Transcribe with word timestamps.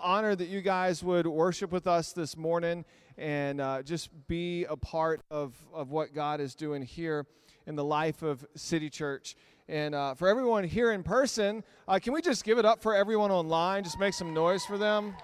honored 0.00 0.38
that 0.38 0.48
you 0.48 0.60
guys 0.60 1.02
would 1.02 1.26
worship 1.26 1.72
with 1.72 1.86
us 1.86 2.12
this 2.12 2.36
morning 2.36 2.84
and 3.16 3.60
uh, 3.60 3.82
just 3.82 4.10
be 4.28 4.64
a 4.64 4.76
part 4.76 5.20
of, 5.30 5.54
of 5.74 5.90
what 5.90 6.14
God 6.14 6.40
is 6.40 6.54
doing 6.54 6.82
here 6.82 7.26
in 7.66 7.74
the 7.74 7.82
life 7.82 8.22
of 8.22 8.46
City 8.54 8.90
Church. 8.90 9.34
And 9.68 9.94
uh, 9.94 10.14
for 10.14 10.28
everyone 10.28 10.62
here 10.62 10.92
in 10.92 11.02
person, 11.02 11.64
uh, 11.88 11.98
can 11.98 12.12
we 12.12 12.22
just 12.22 12.44
give 12.44 12.58
it 12.58 12.64
up 12.64 12.80
for 12.80 12.94
everyone 12.94 13.32
online? 13.32 13.82
Just 13.82 13.98
make 13.98 14.14
some 14.14 14.32
noise 14.32 14.64
for 14.64 14.78
them. 14.78 15.16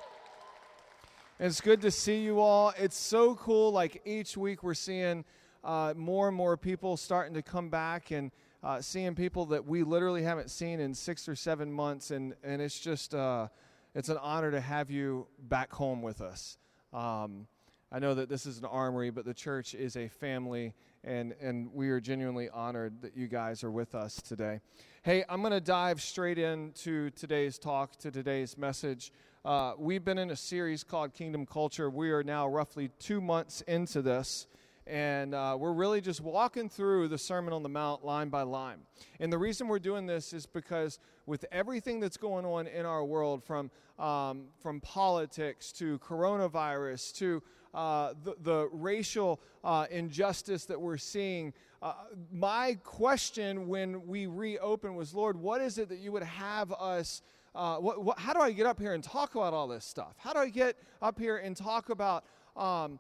And 1.39 1.47
it's 1.49 1.61
good 1.61 1.81
to 1.83 1.91
see 1.91 2.19
you 2.19 2.41
all. 2.41 2.73
It's 2.77 2.97
so 2.97 3.37
cool. 3.37 3.71
Like 3.71 4.03
each 4.05 4.37
week, 4.37 4.65
we're 4.65 4.75
seeing 4.75 5.25
uh, 5.63 5.95
more 5.97 6.27
and 6.27 6.37
more 6.37 6.57
people 6.57 6.97
starting 6.97 7.35
to 7.35 7.43
come 7.43 7.71
back 7.71 8.11
and 8.11 8.33
uh, 8.63 8.81
seeing 8.81 9.15
people 9.15 9.47
that 9.47 9.65
we 9.65 9.85
literally 9.85 10.25
haven't 10.25 10.51
seen 10.51 10.81
in 10.81 10.95
six 10.95 11.29
or 11.29 11.37
seven 11.37 11.73
months. 11.73 12.11
And, 12.11 12.35
and 12.43 12.61
it's 12.61 12.81
just 12.81 13.15
uh, 13.15 13.49
it's 13.95 14.09
an 14.09 14.19
honor 14.19 14.51
to 14.51 14.61
have 14.61 14.91
you 14.91 15.27
back 15.39 15.73
home 15.73 16.03
with 16.03 16.21
us. 16.21 16.59
Um, 16.93 17.47
I 17.93 18.01
know 18.01 18.15
that 18.15 18.29
this 18.29 18.45
is 18.45 18.59
an 18.59 18.65
armory, 18.65 19.11
but 19.11 19.25
the 19.25 19.35
church 19.35 19.73
is 19.73 19.97
a 19.97 20.09
family, 20.09 20.75
and, 21.05 21.33
and 21.41 21.73
we 21.73 21.91
are 21.91 22.01
genuinely 22.01 22.49
honored 22.49 23.03
that 23.03 23.17
you 23.17 23.29
guys 23.29 23.63
are 23.63 23.71
with 23.71 23.95
us 23.95 24.21
today. 24.21 24.61
Hey, 25.05 25.25
I'm 25.29 25.43
going 25.43 25.53
to 25.53 25.61
dive 25.61 26.03
straight 26.03 26.39
into 26.39 27.11
today's 27.11 27.57
talk, 27.57 27.97
to 27.99 28.11
today's 28.11 28.59
message. 28.59 29.13
Uh, 29.45 29.75
we've 29.79 30.05
been 30.05 30.19
in 30.19 30.31
a 30.31 30.37
series 30.37 30.83
called 30.83 31.15
Kingdom 31.15 31.47
Culture. 31.47 31.89
We 31.89 32.11
are 32.11 32.25
now 32.25 32.49
roughly 32.49 32.91
two 32.99 33.21
months 33.21 33.61
into 33.69 34.03
this 34.03 34.49
and 34.87 35.35
uh, 35.35 35.57
we're 35.59 35.73
really 35.73 36.01
just 36.01 36.21
walking 36.21 36.69
through 36.69 37.09
the 37.09 37.19
Sermon 37.19 37.53
on 37.53 37.63
the 37.63 37.69
Mount 37.69 38.05
line 38.05 38.29
by 38.29 38.43
line. 38.43 38.79
And 39.21 39.33
the 39.33 39.39
reason 39.39 39.69
we're 39.69 39.79
doing 39.79 40.07
this 40.07 40.33
is 40.33 40.47
because 40.47 40.99
with 41.27 41.45
everything 41.51 42.01
that's 42.01 42.17
going 42.17 42.45
on 42.45 42.67
in 42.67 42.85
our 42.85 43.05
world, 43.05 43.43
from 43.43 43.71
um, 43.99 44.47
from 44.61 44.81
politics 44.81 45.71
to 45.73 45.99
coronavirus 46.01 47.15
to 47.15 47.43
uh, 47.73 48.15
the, 48.23 48.35
the, 48.43 48.69
racial 48.73 49.41
uh, 49.63 49.87
injustice 49.91 50.65
that 50.65 50.81
we're 50.81 50.97
seeing, 50.97 51.53
uh, 51.83 51.93
my 52.33 52.77
question 52.85 53.69
when 53.69 54.07
we 54.07 54.27
reopen 54.27 54.95
was, 54.95 55.15
Lord, 55.15 55.37
what 55.37 55.61
is 55.61 55.79
it 55.79 55.89
that 55.89 55.99
you 55.99 56.13
would 56.13 56.23
have 56.23 56.73
us? 56.73 57.23
Uh, 57.55 57.77
what, 57.77 58.03
what, 58.03 58.19
how 58.19 58.33
do 58.33 58.41
I 58.41 58.53
get 58.53 58.67
up 58.67 58.81
here 58.81 58.95
and 58.95 59.03
talk 59.03 59.35
about 59.35 59.53
all 59.53 59.69
this 59.69 59.85
stuff? 59.85 60.15
How 60.19 60.33
do 60.33 60.41
I 60.41 60.49
get 60.49 60.77
up 61.03 61.19
here 61.19 61.37
and 61.37 61.57
talk 61.57 61.91
about 61.91 62.25
um, 62.57 62.99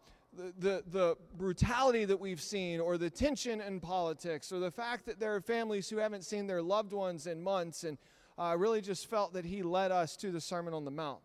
the, 0.58 0.82
the, 0.90 1.16
brutality 1.36 2.04
that 2.04 2.18
we've 2.18 2.40
seen, 2.40 2.80
or 2.80 2.98
the 2.98 3.10
tension 3.10 3.60
in 3.60 3.80
politics, 3.80 4.52
or 4.52 4.58
the 4.58 4.70
fact 4.70 5.06
that 5.06 5.20
there 5.20 5.34
are 5.34 5.40
families 5.40 5.88
who 5.88 5.98
haven't 5.98 6.24
seen 6.24 6.46
their 6.46 6.62
loved 6.62 6.92
ones 6.92 7.26
in 7.26 7.42
months. 7.42 7.84
And 7.84 7.98
I 8.38 8.52
uh, 8.52 8.56
really 8.56 8.80
just 8.80 9.08
felt 9.08 9.32
that 9.34 9.44
he 9.44 9.62
led 9.62 9.92
us 9.92 10.16
to 10.16 10.30
the 10.30 10.40
Sermon 10.40 10.74
on 10.74 10.84
the 10.84 10.90
Mount. 10.90 11.20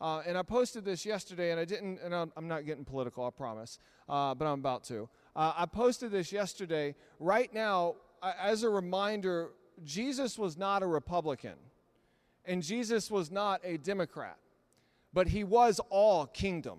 Uh, 0.00 0.22
and 0.26 0.38
I 0.38 0.42
posted 0.42 0.84
this 0.84 1.04
yesterday, 1.04 1.50
and 1.50 1.58
I 1.58 1.64
didn't, 1.64 2.00
and 2.02 2.14
I'm 2.14 2.48
not 2.48 2.64
getting 2.64 2.84
political, 2.84 3.26
I 3.26 3.30
promise, 3.30 3.78
uh, 4.08 4.34
but 4.34 4.46
I'm 4.46 4.60
about 4.60 4.84
to. 4.84 5.08
Uh, 5.34 5.52
I 5.56 5.66
posted 5.66 6.12
this 6.12 6.30
yesterday. 6.30 6.94
Right 7.18 7.52
now, 7.52 7.96
as 8.22 8.62
a 8.62 8.68
reminder, 8.68 9.50
Jesus 9.84 10.38
was 10.38 10.56
not 10.56 10.82
a 10.82 10.86
Republican, 10.86 11.54
and 12.44 12.62
Jesus 12.62 13.10
was 13.10 13.30
not 13.30 13.60
a 13.64 13.76
Democrat, 13.76 14.38
but 15.12 15.28
he 15.28 15.42
was 15.42 15.80
all 15.90 16.26
kingdom. 16.26 16.78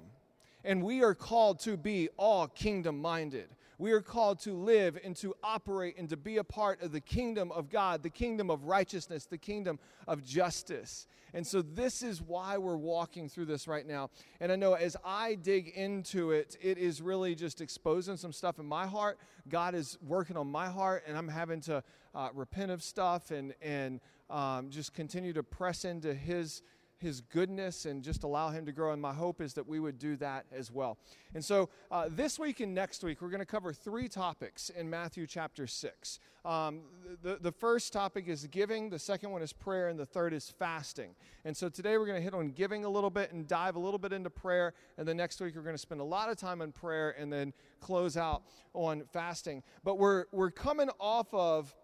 And 0.70 0.84
we 0.84 1.02
are 1.02 1.16
called 1.16 1.60
to 1.62 1.78
be 1.78 2.10
all 2.16 2.48
kingdom 2.48 3.02
minded. 3.02 3.50
We 3.80 3.92
are 3.92 4.02
called 4.02 4.40
to 4.42 4.54
live 4.54 5.00
and 5.04 5.16
to 5.16 5.34
operate 5.42 5.98
and 5.98 6.08
to 6.10 6.16
be 6.16 6.38
a 6.38 6.44
part 6.44 6.84
of 6.84 6.92
the 6.92 7.02
kingdom 7.02 7.52
of 7.52 7.72
God, 7.72 8.04
the 8.04 8.12
kingdom 8.12 8.52
of 8.52 8.66
righteousness, 8.66 9.26
the 9.26 9.40
kingdom 9.40 9.80
of 10.08 10.24
justice. 10.24 11.08
And 11.34 11.48
so, 11.48 11.64
this 11.64 12.04
is 12.04 12.22
why 12.22 12.60
we're 12.60 12.78
walking 12.78 13.30
through 13.30 13.46
this 13.46 13.68
right 13.68 13.88
now. 13.88 14.12
And 14.40 14.52
I 14.52 14.58
know 14.58 14.74
as 14.74 14.96
I 15.04 15.34
dig 15.42 15.70
into 15.70 16.30
it, 16.30 16.56
it 16.62 16.78
is 16.78 17.02
really 17.02 17.34
just 17.34 17.62
exposing 17.62 18.16
some 18.16 18.32
stuff 18.32 18.60
in 18.60 18.68
my 18.68 18.86
heart. 18.86 19.18
God 19.48 19.74
is 19.74 19.98
working 20.06 20.38
on 20.38 20.52
my 20.52 20.70
heart, 20.70 21.04
and 21.08 21.18
I'm 21.18 21.30
having 21.30 21.62
to 21.62 21.84
uh, 22.14 22.30
repent 22.36 22.70
of 22.70 22.84
stuff 22.84 23.32
and, 23.32 23.56
and 23.60 24.02
um, 24.30 24.70
just 24.70 24.94
continue 24.94 25.34
to 25.34 25.42
press 25.42 25.84
into 25.84 26.14
His 26.14 26.62
his 27.02 27.22
goodness 27.22 27.86
and 27.86 28.04
just 28.04 28.24
allow 28.24 28.50
him 28.50 28.66
to 28.66 28.72
grow. 28.72 28.92
And 28.92 29.02
my 29.02 29.14
hope 29.14 29.42
is 29.42 29.54
that 29.54 29.68
we 29.68 29.80
would 29.80 29.98
do 30.00 30.16
that 30.18 30.46
as 30.52 30.72
well. 30.72 30.98
And 31.34 31.44
so 31.44 31.70
uh, 31.92 32.10
this 32.10 32.40
week 32.40 32.60
and 32.60 32.74
next 32.74 33.04
week, 33.04 33.22
we're 33.22 33.30
going 33.30 33.40
to 33.40 33.46
cover 33.46 33.74
three 33.74 34.08
topics 34.08 34.70
in 34.70 34.90
Matthew 34.90 35.28
chapter 35.28 35.68
6. 35.68 36.20
Um, 36.46 36.82
the, 37.22 37.38
the 37.42 37.52
first 37.52 37.92
topic 37.92 38.28
is 38.28 38.48
giving, 38.48 38.90
the 38.90 39.00
second 39.00 39.32
one 39.32 39.42
is 39.42 39.52
prayer, 39.52 39.90
and 39.90 40.00
the 40.00 40.06
third 40.06 40.34
is 40.34 40.50
fasting. 40.50 41.16
And 41.44 41.56
so 41.56 41.70
today 41.70 41.98
we're 41.98 42.06
going 42.06 42.18
to 42.18 42.24
hit 42.24 42.34
on 42.34 42.52
giving 42.52 42.86
a 42.86 42.90
little 42.90 43.10
bit 43.10 43.32
and 43.32 43.48
dive 43.48 43.76
a 43.76 43.80
little 43.80 44.00
bit 44.00 44.14
into 44.14 44.30
prayer. 44.30 44.74
And 44.98 45.08
then 45.08 45.18
next 45.18 45.42
week, 45.42 45.56
we're 45.56 45.64
going 45.64 45.76
to 45.76 45.82
spend 45.82 46.02
a 46.02 46.06
lot 46.06 46.30
of 46.30 46.38
time 46.38 46.62
on 46.62 46.72
prayer 46.72 47.16
and 47.20 47.32
then 47.32 47.54
close 47.82 48.16
out 48.18 48.44
on 48.74 49.04
fasting. 49.12 49.64
But 49.84 49.98
we're, 49.98 50.26
we're 50.32 50.52
coming 50.52 50.90
off 51.00 51.28
of, 51.34 51.76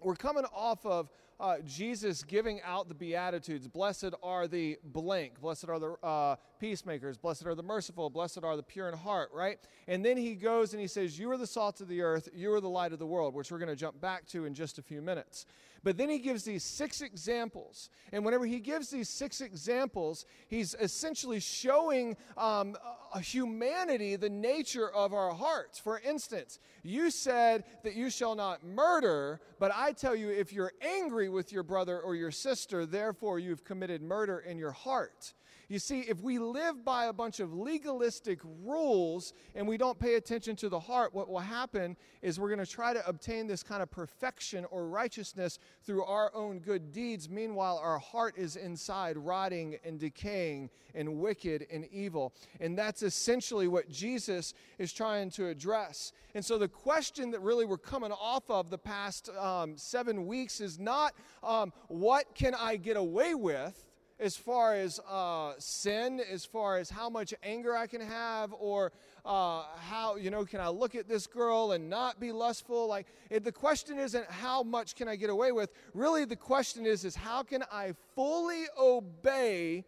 we're 0.00 0.16
coming 0.16 0.44
off 0.54 0.84
of, 0.84 1.10
uh, 1.38 1.56
Jesus 1.66 2.22
giving 2.22 2.60
out 2.62 2.88
the 2.88 2.94
Beatitudes. 2.94 3.68
Blessed 3.68 4.14
are 4.22 4.46
the 4.46 4.78
blank. 4.84 5.40
Blessed 5.40 5.68
are 5.68 5.78
the 5.78 5.92
uh, 6.02 6.36
peacemakers. 6.58 7.18
Blessed 7.18 7.46
are 7.46 7.54
the 7.54 7.62
merciful. 7.62 8.08
Blessed 8.10 8.42
are 8.42 8.56
the 8.56 8.62
pure 8.62 8.88
in 8.88 8.96
heart, 8.96 9.30
right? 9.34 9.58
And 9.86 10.04
then 10.04 10.16
he 10.16 10.34
goes 10.34 10.72
and 10.72 10.80
he 10.80 10.86
says, 10.86 11.18
You 11.18 11.30
are 11.30 11.36
the 11.36 11.46
salt 11.46 11.80
of 11.80 11.88
the 11.88 12.02
earth. 12.02 12.28
You 12.34 12.52
are 12.54 12.60
the 12.60 12.68
light 12.68 12.92
of 12.92 12.98
the 12.98 13.06
world, 13.06 13.34
which 13.34 13.50
we're 13.50 13.58
going 13.58 13.68
to 13.68 13.76
jump 13.76 14.00
back 14.00 14.26
to 14.28 14.44
in 14.44 14.54
just 14.54 14.78
a 14.78 14.82
few 14.82 15.02
minutes. 15.02 15.46
But 15.86 15.96
then 15.96 16.10
he 16.10 16.18
gives 16.18 16.42
these 16.42 16.64
six 16.64 17.00
examples. 17.00 17.90
And 18.10 18.24
whenever 18.24 18.44
he 18.44 18.58
gives 18.58 18.90
these 18.90 19.08
six 19.08 19.40
examples, 19.40 20.26
he's 20.48 20.74
essentially 20.80 21.38
showing 21.38 22.16
um, 22.36 22.76
humanity 23.20 24.16
the 24.16 24.28
nature 24.28 24.90
of 24.90 25.14
our 25.14 25.32
hearts. 25.32 25.78
For 25.78 26.00
instance, 26.00 26.58
you 26.82 27.12
said 27.12 27.62
that 27.84 27.94
you 27.94 28.10
shall 28.10 28.34
not 28.34 28.66
murder, 28.66 29.40
but 29.60 29.70
I 29.72 29.92
tell 29.92 30.16
you, 30.16 30.28
if 30.28 30.52
you're 30.52 30.72
angry 30.82 31.28
with 31.28 31.52
your 31.52 31.62
brother 31.62 32.00
or 32.00 32.16
your 32.16 32.32
sister, 32.32 32.84
therefore 32.84 33.38
you've 33.38 33.62
committed 33.62 34.02
murder 34.02 34.40
in 34.40 34.58
your 34.58 34.72
heart. 34.72 35.34
You 35.68 35.80
see, 35.80 36.00
if 36.02 36.20
we 36.20 36.38
live 36.38 36.84
by 36.84 37.06
a 37.06 37.12
bunch 37.12 37.40
of 37.40 37.52
legalistic 37.52 38.38
rules 38.62 39.32
and 39.56 39.66
we 39.66 39.76
don't 39.76 39.98
pay 39.98 40.14
attention 40.14 40.54
to 40.56 40.68
the 40.68 40.78
heart, 40.78 41.12
what 41.12 41.28
will 41.28 41.40
happen 41.40 41.96
is 42.22 42.38
we're 42.38 42.54
going 42.54 42.64
to 42.64 42.70
try 42.70 42.94
to 42.94 43.04
obtain 43.08 43.48
this 43.48 43.64
kind 43.64 43.82
of 43.82 43.90
perfection 43.90 44.64
or 44.70 44.86
righteousness 44.86 45.58
through 45.82 46.04
our 46.04 46.32
own 46.36 46.60
good 46.60 46.92
deeds. 46.92 47.28
Meanwhile, 47.28 47.80
our 47.82 47.98
heart 47.98 48.38
is 48.38 48.54
inside 48.54 49.16
rotting 49.16 49.76
and 49.84 49.98
decaying 49.98 50.70
and 50.94 51.18
wicked 51.18 51.66
and 51.72 51.84
evil. 51.90 52.32
And 52.60 52.78
that's 52.78 53.02
essentially 53.02 53.66
what 53.66 53.90
Jesus 53.90 54.54
is 54.78 54.92
trying 54.92 55.30
to 55.30 55.48
address. 55.48 56.12
And 56.36 56.44
so 56.44 56.58
the 56.58 56.68
question 56.68 57.32
that 57.32 57.40
really 57.40 57.64
we're 57.64 57.76
coming 57.76 58.12
off 58.12 58.48
of 58.50 58.70
the 58.70 58.78
past 58.78 59.30
um, 59.30 59.76
seven 59.76 60.26
weeks 60.26 60.60
is 60.60 60.78
not 60.78 61.12
um, 61.42 61.72
what 61.88 62.36
can 62.36 62.54
I 62.54 62.76
get 62.76 62.96
away 62.96 63.34
with? 63.34 63.82
As 64.18 64.36
far 64.36 64.74
as 64.74 64.98
uh, 65.08 65.52
sin, 65.58 66.20
as 66.32 66.44
far 66.44 66.78
as 66.78 66.88
how 66.88 67.10
much 67.10 67.34
anger 67.42 67.76
I 67.76 67.86
can 67.86 68.00
have, 68.00 68.54
or 68.58 68.92
uh, 69.24 69.64
how, 69.88 70.16
you 70.16 70.30
know, 70.30 70.44
can 70.44 70.60
I 70.60 70.68
look 70.68 70.94
at 70.94 71.08
this 71.08 71.26
girl 71.26 71.72
and 71.72 71.90
not 71.90 72.18
be 72.18 72.32
lustful? 72.32 72.86
Like, 72.86 73.08
it, 73.28 73.44
the 73.44 73.52
question 73.52 73.98
isn't 73.98 74.30
how 74.30 74.62
much 74.62 74.94
can 74.94 75.08
I 75.08 75.16
get 75.16 75.30
away 75.30 75.52
with. 75.52 75.70
Really, 75.92 76.24
the 76.24 76.36
question 76.36 76.86
is, 76.86 77.04
is 77.04 77.14
how 77.14 77.42
can 77.42 77.62
I 77.70 77.92
fully 78.14 78.64
obey 78.78 79.84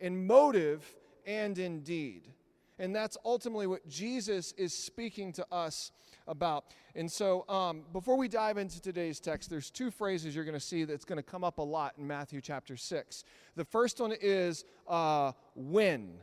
in 0.00 0.26
motive 0.26 0.94
and 1.26 1.56
in 1.58 1.80
deed? 1.80 2.22
And 2.80 2.94
that's 2.94 3.16
ultimately 3.24 3.66
what 3.66 3.86
Jesus 3.88 4.52
is 4.52 4.72
speaking 4.72 5.32
to 5.34 5.46
us 5.52 5.92
about. 6.28 6.66
And 6.94 7.10
so, 7.10 7.44
um, 7.48 7.84
before 7.92 8.16
we 8.16 8.28
dive 8.28 8.58
into 8.58 8.80
today's 8.80 9.18
text, 9.18 9.50
there's 9.50 9.70
two 9.70 9.90
phrases 9.90 10.34
you're 10.34 10.44
going 10.44 10.54
to 10.54 10.60
see 10.60 10.84
that's 10.84 11.04
going 11.04 11.16
to 11.16 11.22
come 11.22 11.42
up 11.42 11.58
a 11.58 11.62
lot 11.62 11.94
in 11.98 12.06
Matthew 12.06 12.40
chapter 12.40 12.76
6. 12.76 13.24
The 13.56 13.64
first 13.64 14.00
one 14.00 14.14
is 14.20 14.64
uh, 14.86 15.32
when, 15.54 16.14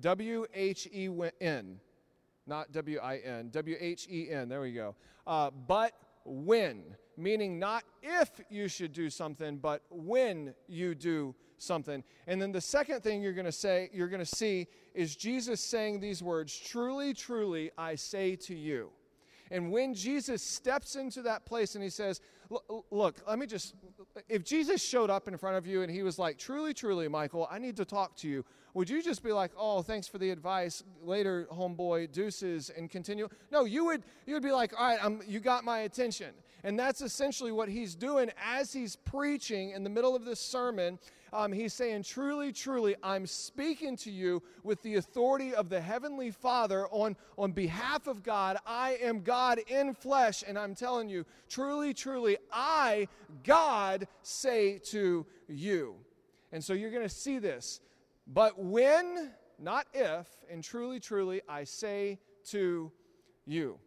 W 0.00 0.46
H 0.54 0.88
E 0.92 1.10
N, 1.40 1.80
not 2.46 2.72
W 2.72 2.98
I 2.98 3.16
N, 3.18 3.50
W 3.50 3.76
H 3.78 4.08
E 4.10 4.30
N, 4.30 4.48
there 4.48 4.60
we 4.60 4.72
go. 4.72 4.94
Uh, 5.26 5.50
but 5.50 5.92
when, 6.24 6.84
meaning 7.16 7.58
not 7.58 7.84
if 8.02 8.30
you 8.48 8.68
should 8.68 8.92
do 8.92 9.10
something, 9.10 9.58
but 9.58 9.82
when 9.90 10.54
you 10.68 10.94
do 10.94 11.34
something. 11.58 12.04
And 12.26 12.40
then 12.40 12.52
the 12.52 12.60
second 12.60 13.02
thing 13.02 13.22
you're 13.22 13.32
going 13.32 13.46
to 13.46 13.52
say, 13.52 13.90
you're 13.92 14.08
going 14.08 14.24
to 14.24 14.36
see 14.36 14.68
is 14.94 15.16
Jesus 15.16 15.60
saying 15.60 16.00
these 16.00 16.22
words, 16.22 16.56
truly, 16.56 17.14
truly, 17.14 17.70
I 17.76 17.94
say 17.94 18.36
to 18.36 18.54
you. 18.54 18.90
And 19.50 19.72
when 19.72 19.94
Jesus 19.94 20.42
steps 20.42 20.96
into 20.96 21.22
that 21.22 21.44
place 21.46 21.74
and 21.74 21.82
he 21.82 21.90
says, 21.90 22.20
look, 22.90 23.16
let 23.28 23.38
me 23.38 23.46
just, 23.46 23.74
if 24.28 24.44
Jesus 24.44 24.82
showed 24.82 25.10
up 25.10 25.28
in 25.28 25.36
front 25.36 25.56
of 25.56 25.66
you 25.66 25.82
and 25.82 25.90
he 25.90 26.02
was 26.02 26.18
like, 26.18 26.38
truly, 26.38 26.72
truly, 26.72 27.08
Michael, 27.08 27.48
I 27.50 27.58
need 27.58 27.76
to 27.76 27.84
talk 27.84 28.16
to 28.16 28.28
you, 28.28 28.44
would 28.74 28.88
you 28.88 29.02
just 29.02 29.22
be 29.22 29.32
like, 29.32 29.50
oh, 29.58 29.82
thanks 29.82 30.06
for 30.06 30.18
the 30.18 30.30
advice, 30.30 30.82
later, 31.02 31.46
homeboy, 31.52 32.12
deuces, 32.12 32.70
and 32.70 32.90
continue? 32.90 33.28
No, 33.50 33.64
you 33.64 33.84
would, 33.86 34.04
you 34.26 34.34
would 34.34 34.42
be 34.42 34.52
like, 34.52 34.72
all 34.78 34.86
right, 34.86 35.04
I'm, 35.04 35.20
you 35.26 35.40
got 35.40 35.64
my 35.64 35.80
attention. 35.80 36.32
And 36.64 36.78
that's 36.78 37.00
essentially 37.00 37.52
what 37.52 37.68
he's 37.68 37.94
doing 37.94 38.30
as 38.42 38.72
he's 38.72 38.96
preaching 38.96 39.70
in 39.70 39.84
the 39.84 39.90
middle 39.90 40.16
of 40.16 40.24
this 40.24 40.40
sermon. 40.40 40.98
Um, 41.32 41.52
he's 41.52 41.74
saying, 41.74 42.04
Truly, 42.04 42.52
truly, 42.52 42.96
I'm 43.02 43.26
speaking 43.26 43.96
to 43.98 44.10
you 44.10 44.42
with 44.62 44.82
the 44.82 44.96
authority 44.96 45.54
of 45.54 45.68
the 45.68 45.80
Heavenly 45.80 46.30
Father 46.30 46.86
on, 46.88 47.16
on 47.36 47.52
behalf 47.52 48.06
of 48.06 48.22
God. 48.22 48.56
I 48.66 48.98
am 49.02 49.20
God 49.20 49.60
in 49.68 49.94
flesh, 49.94 50.42
and 50.46 50.58
I'm 50.58 50.74
telling 50.74 51.08
you, 51.08 51.26
truly, 51.48 51.92
truly, 51.92 52.37
I, 52.52 53.08
God, 53.44 54.06
say 54.22 54.78
to 54.86 55.26
you. 55.48 55.96
And 56.52 56.62
so 56.62 56.72
you're 56.72 56.90
going 56.90 57.02
to 57.02 57.08
see 57.08 57.38
this. 57.38 57.80
But 58.26 58.58
when, 58.58 59.32
not 59.58 59.86
if, 59.92 60.26
and 60.50 60.62
truly, 60.62 61.00
truly, 61.00 61.42
I 61.48 61.64
say 61.64 62.18
to 62.50 62.90
you. 63.46 63.78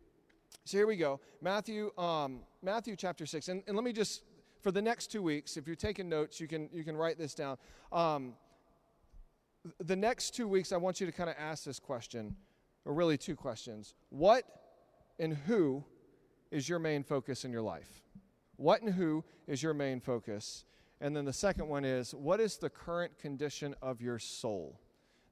So 0.66 0.78
here 0.78 0.88
we 0.88 0.96
go. 0.96 1.20
Matthew, 1.42 1.92
um, 1.98 2.42
Matthew 2.62 2.96
chapter 2.96 3.26
6. 3.26 3.48
And, 3.48 3.64
and 3.68 3.76
let 3.76 3.84
me 3.84 3.94
just 3.94 4.24
for 4.62 4.72
the 4.72 4.82
next 4.82 5.08
two 5.08 5.24
weeks, 5.24 5.58
if 5.58 5.66
you're 5.66 5.76
taking 5.76 6.08
notes, 6.08 6.40
you 6.40 6.48
can, 6.48 6.70
you 6.72 6.84
can 6.84 6.96
write 6.96 7.18
this 7.18 7.34
down. 7.34 7.58
Um, 7.92 8.34
the 9.80 9.96
next 9.96 10.36
two 10.36 10.48
weeks, 10.48 10.72
I 10.72 10.78
want 10.78 11.00
you 11.00 11.06
to 11.08 11.12
kind 11.12 11.30
of 11.30 11.36
ask 11.40 11.64
this 11.64 11.80
question, 11.80 12.36
or 12.86 12.94
really 12.94 13.18
two 13.18 13.36
questions. 13.36 13.96
What 14.10 14.44
and 15.20 15.34
who 15.34 15.84
is 16.52 16.68
your 16.68 16.80
main 16.80 17.04
focus 17.04 17.44
in 17.46 17.52
your 17.52 17.62
life? 17.62 18.02
What 18.62 18.84
and 18.84 18.94
who 18.94 19.24
is 19.48 19.64
your 19.64 19.74
main 19.74 20.00
focus? 20.00 20.66
And 21.00 21.18
then 21.18 21.26
the 21.26 21.34
second 21.34 21.68
one 21.68 21.84
is, 21.84 22.14
what 22.14 22.40
is 22.40 22.58
the 22.58 22.70
current 22.70 23.18
condition 23.18 23.74
of 23.82 24.02
your 24.02 24.20
soul? 24.20 24.80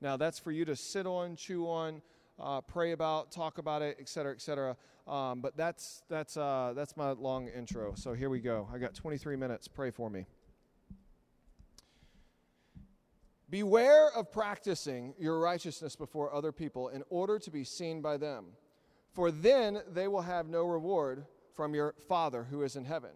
Now, 0.01 0.17
that's 0.17 0.39
for 0.39 0.51
you 0.51 0.65
to 0.65 0.75
sit 0.75 1.05
on, 1.05 1.35
chew 1.35 1.69
on, 1.69 2.01
uh, 2.39 2.61
pray 2.61 2.91
about, 2.91 3.31
talk 3.31 3.59
about 3.59 3.83
it, 3.83 3.97
et 3.99 4.09
cetera, 4.09 4.31
et 4.31 4.41
cetera. 4.41 4.75
Um, 5.07 5.41
but 5.41 5.55
that's, 5.55 6.01
that's, 6.09 6.37
uh, 6.37 6.73
that's 6.75 6.97
my 6.97 7.11
long 7.11 7.49
intro. 7.49 7.93
So 7.93 8.13
here 8.13 8.31
we 8.31 8.39
go. 8.39 8.67
I 8.73 8.79
got 8.79 8.95
23 8.95 9.35
minutes. 9.35 9.67
Pray 9.67 9.91
for 9.91 10.09
me. 10.09 10.25
Beware 13.47 14.09
of 14.15 14.31
practicing 14.31 15.13
your 15.19 15.39
righteousness 15.39 15.95
before 15.95 16.33
other 16.33 16.51
people 16.51 16.87
in 16.89 17.03
order 17.11 17.37
to 17.37 17.51
be 17.51 17.63
seen 17.63 18.01
by 18.01 18.17
them, 18.17 18.45
for 19.13 19.29
then 19.29 19.81
they 19.87 20.07
will 20.07 20.21
have 20.21 20.47
no 20.47 20.65
reward 20.65 21.27
from 21.59 21.75
your 21.75 21.93
Father 22.07 22.47
who 22.49 22.63
is 22.63 22.77
in 22.77 22.85
heaven. 22.85 23.11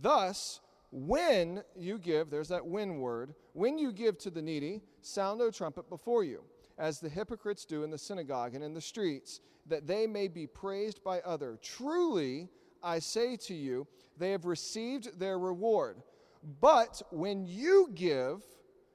Thus, 0.00 0.60
when 0.92 1.64
you 1.74 1.98
give, 1.98 2.30
there's 2.30 2.46
that 2.50 2.64
when 2.64 3.00
word, 3.00 3.34
when 3.54 3.76
you 3.76 3.90
give 3.90 4.18
to 4.18 4.30
the 4.30 4.40
needy, 4.40 4.82
sound 5.00 5.40
no 5.40 5.50
trumpet 5.50 5.90
before 5.90 6.22
you 6.22 6.44
as 6.78 7.00
the 7.00 7.08
hypocrites 7.08 7.64
do 7.64 7.82
in 7.82 7.90
the 7.90 7.98
synagogue 7.98 8.54
and 8.54 8.62
in 8.62 8.72
the 8.72 8.80
streets, 8.80 9.40
that 9.66 9.88
they 9.88 10.06
may 10.06 10.28
be 10.28 10.46
praised 10.46 11.02
by 11.02 11.18
other. 11.22 11.58
Truly, 11.60 12.48
I 12.84 13.00
say 13.00 13.34
to 13.48 13.54
you, 13.54 13.88
they 14.16 14.30
have 14.30 14.44
received 14.44 15.18
their 15.18 15.36
reward. 15.36 15.96
But 16.60 17.02
when 17.10 17.44
you 17.48 17.90
give, 17.96 18.44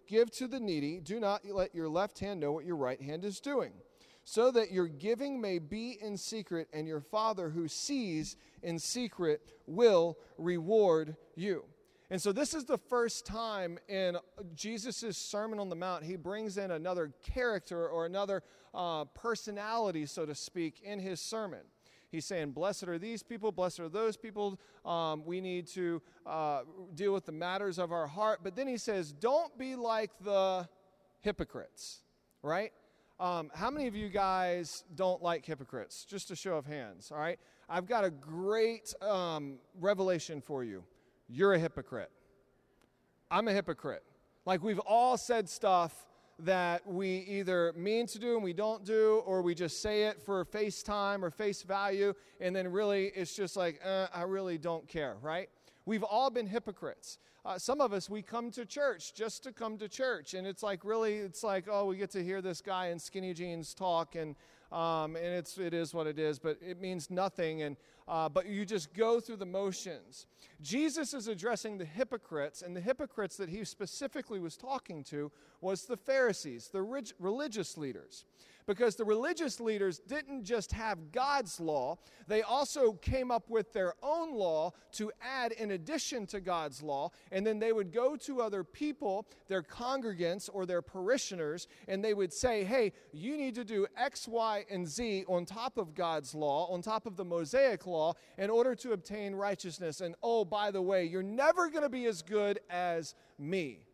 give 0.08 0.32
to 0.32 0.48
the 0.48 0.62
needy, 0.62 1.02
do 1.02 1.20
not 1.20 1.44
let 1.44 1.76
your 1.76 1.90
left 1.90 2.20
hand 2.20 2.40
know 2.40 2.54
what 2.54 2.64
your 2.64 2.78
right 2.78 3.02
hand 3.02 3.26
is 3.26 3.42
doing, 3.42 3.74
so 4.24 4.52
that 4.52 4.72
your 4.72 4.88
giving 4.88 5.42
may 5.42 5.60
be 5.60 5.98
in 6.02 6.18
secret, 6.18 6.68
and 6.74 6.88
your 6.88 7.02
Father 7.02 7.50
who 7.50 7.68
sees 7.68 8.36
in 8.62 8.80
secret 8.80 9.42
will 9.68 10.18
reward 10.38 11.16
you. 11.36 11.64
And 12.10 12.22
so, 12.22 12.34
this 12.34 12.54
is 12.54 12.66
the 12.66 12.78
first 12.78 13.26
time 13.26 13.80
in 13.88 14.18
Jesus' 14.54 15.18
Sermon 15.18 15.60
on 15.60 15.70
the 15.70 15.78
Mount, 15.78 16.04
he 16.04 16.18
brings 16.18 16.58
in 16.58 16.72
another 16.72 17.14
character 17.24 17.88
or 17.88 18.06
another 18.06 18.44
uh, 18.74 19.06
personality, 19.06 20.06
so 20.06 20.26
to 20.26 20.36
speak, 20.36 20.82
in 20.84 21.00
his 21.00 21.22
sermon. 21.22 21.62
He's 22.12 22.26
saying, 22.26 22.52
Blessed 22.52 22.90
are 22.90 23.00
these 23.00 23.24
people, 23.24 23.54
blessed 23.54 23.80
are 23.80 23.88
those 23.88 24.18
people. 24.18 24.60
Um, 24.84 25.24
we 25.26 25.40
need 25.40 25.68
to 25.68 26.02
uh, 26.26 26.64
deal 26.94 27.14
with 27.14 27.26
the 27.26 27.32
matters 27.32 27.80
of 27.80 27.94
our 27.94 28.08
heart. 28.08 28.42
But 28.44 28.58
then 28.58 28.68
he 28.68 28.78
says, 28.78 29.14
Don't 29.14 29.58
be 29.58 29.78
like 29.78 30.12
the 30.20 30.68
hypocrites, 31.22 32.02
right? 32.44 32.74
Um, 33.22 33.52
how 33.54 33.70
many 33.70 33.86
of 33.86 33.96
you 33.96 34.10
guys 34.10 34.84
don't 34.96 35.22
like 35.22 35.46
hypocrites? 35.46 36.06
Just 36.06 36.32
a 36.32 36.36
show 36.36 36.58
of 36.58 36.66
hands, 36.66 37.12
all 37.12 37.20
right? 37.20 37.38
I've 37.70 37.86
got 37.86 38.04
a 38.04 38.10
great 38.10 38.96
um, 39.00 39.60
revelation 39.80 40.42
for 40.42 40.64
you 40.64 40.84
you're 41.30 41.54
a 41.54 41.60
hypocrite. 41.60 42.12
I'm 43.30 43.48
a 43.48 43.54
hypocrite. 43.54 44.04
Like 44.46 44.62
we've 44.62 44.80
all 44.80 45.18
said 45.18 45.48
stuff 45.48 46.08
that 46.40 46.86
we 46.86 47.20
either 47.20 47.74
mean 47.78 48.08
to 48.08 48.20
do 48.20 48.34
and 48.34 48.44
we 48.44 48.54
don't 48.54 48.84
do, 48.84 49.22
or 49.26 49.44
we 49.44 49.54
just 49.54 49.82
say 49.82 50.06
it 50.06 50.20
for 50.20 50.44
FaceTime 50.44 51.22
or 51.22 51.30
face 51.30 51.62
value, 51.62 52.14
and 52.40 52.56
then 52.56 52.68
really 52.70 53.12
it's 53.16 53.36
just 53.36 53.56
like, 53.56 53.80
uh, 53.86 54.08
I 54.14 54.24
really 54.24 54.58
don't 54.58 54.88
care, 54.88 55.16
right? 55.22 55.48
We've 55.92 56.04
all 56.04 56.30
been 56.30 56.48
hypocrites. 56.48 57.18
Uh, 57.44 57.58
some 57.58 57.82
of 57.82 57.92
us, 57.92 58.10
we 58.10 58.22
come 58.22 58.50
to 58.52 58.66
church 58.66 59.14
just 59.14 59.44
to 59.44 59.52
come 59.52 59.78
to 59.80 59.90
church, 59.90 60.36
and 60.36 60.48
it's 60.48 60.64
like 60.64 60.86
really, 60.86 61.16
it's 61.16 61.44
like, 61.44 61.66
oh, 61.70 61.88
we 61.88 61.98
get 61.98 62.10
to 62.12 62.24
hear 62.24 62.42
this 62.42 62.62
guy 62.62 62.88
in 62.88 62.98
skinny 62.98 63.34
jeans 63.34 63.74
talk, 63.74 64.16
and 64.16 64.38
um, 64.72 65.18
and 65.18 65.26
it's 65.26 65.58
it 65.58 65.74
is 65.74 65.94
what 65.94 66.08
it 66.08 66.18
is, 66.18 66.40
but 66.40 66.58
it 66.66 66.80
means 66.80 67.10
nothing. 67.12 67.64
And 67.64 67.76
uh, 68.08 68.30
but 68.30 68.46
you 68.48 68.66
just 68.66 68.94
go 68.94 69.20
through 69.20 69.36
the 69.36 69.46
motions. 69.46 70.28
Jesus 70.62 71.14
is 71.14 71.28
addressing 71.28 71.78
the 71.78 71.84
hypocrites, 71.84 72.62
and 72.62 72.74
the 72.74 72.80
hypocrites 72.80 73.36
that 73.36 73.50
he 73.50 73.66
specifically 73.66 74.40
was 74.40 74.56
talking 74.56 75.04
to 75.04 75.30
was 75.60 75.88
the 75.88 75.98
Pharisees, 75.98 76.70
the 76.72 76.84
religious 77.20 77.78
leaders 77.78 78.24
because 78.66 78.96
the 78.96 79.06
religious 79.06 79.60
leaders 79.60 80.00
didn't 80.00 80.44
just 80.44 80.72
have 80.72 81.12
God's 81.12 81.60
law, 81.60 81.98
they 82.28 82.42
also 82.42 82.94
came 82.94 83.32
up 83.32 83.50
with 83.50 83.74
their 83.74 83.94
own 84.02 84.34
law 84.34 84.72
to 84.94 85.12
add 85.22 85.52
in 85.54 85.72
addition 85.72 86.26
to 86.28 86.40
God's 86.40 86.82
law. 86.82 87.12
And 87.32 87.46
then 87.46 87.60
they 87.60 87.74
would 87.74 87.92
go 87.92 88.16
to 88.18 88.42
other 88.42 88.64
people, 88.64 89.28
their 89.48 89.62
congregants 89.62 90.50
or 90.52 90.66
their 90.66 90.82
parishioners, 90.82 91.68
and 91.88 92.04
they 92.04 92.14
would 92.14 92.34
say, 92.34 92.64
hey, 92.64 92.94
you 93.12 93.38
need 93.38 93.56
to 93.56 93.64
do 93.64 93.88
X, 93.98 94.28
Y, 94.28 94.66
and 94.70 94.88
Z 94.88 95.26
on 95.28 95.46
top 95.46 95.78
of 95.78 95.94
God's 95.94 96.34
law, 96.34 96.68
on 96.72 96.82
top 96.82 97.06
of 97.06 97.18
the 97.18 97.26
Mosaic 97.26 97.86
law, 97.86 98.14
in 98.38 98.50
order 98.50 98.76
to 98.76 98.94
obtain 98.94 99.36
righteousness. 99.36 100.02
And 100.02 100.16
oh, 100.24 100.46
by 100.46 100.72
the 100.72 100.82
way, 100.82 101.06
you're 101.06 101.24
never 101.24 101.70
going 101.70 101.84
to 101.84 101.90
be 101.90 102.06
as 102.06 102.22
good 102.22 102.60
as 102.70 103.16
me. 103.38 103.86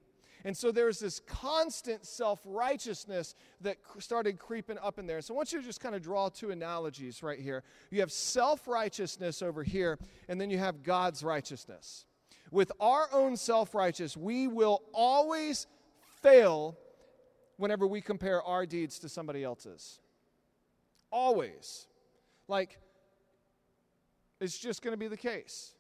And 0.48 0.56
so 0.56 0.72
there's 0.72 0.98
this 0.98 1.20
constant 1.20 2.06
self 2.06 2.40
righteousness 2.46 3.36
that 3.60 3.76
started 4.00 4.40
creeping 4.40 4.78
up 4.82 4.98
in 4.98 5.06
there. 5.06 5.20
So 5.20 5.34
I 5.34 5.36
want 5.36 5.52
you 5.52 5.60
to 5.60 5.66
just 5.66 5.82
kind 5.82 5.94
of 5.94 6.02
draw 6.02 6.30
two 6.30 6.52
analogies 6.52 7.22
right 7.22 7.38
here. 7.38 7.64
You 7.92 8.00
have 8.00 8.14
self 8.14 8.66
righteousness 8.66 9.42
over 9.42 9.62
here, 9.62 10.00
and 10.30 10.40
then 10.40 10.50
you 10.50 10.58
have 10.58 10.84
God's 10.84 11.22
righteousness. 11.22 12.06
With 12.50 12.72
our 12.80 13.10
own 13.12 13.36
self 13.36 13.76
righteous, 13.76 14.16
we 14.16 14.48
will 14.48 14.84
always 14.94 15.68
fail 16.22 16.78
whenever 17.58 17.86
we 17.86 18.00
compare 18.00 18.42
our 18.42 18.66
deeds 18.66 19.00
to 19.00 19.10
somebody 19.10 19.44
else's. 19.44 20.00
Always. 21.12 21.88
Like, 22.48 22.80
it's 24.40 24.58
just 24.58 24.82
going 24.82 24.94
to 24.94 24.98
be 24.98 25.10
the 25.10 25.18
case. 25.18 25.74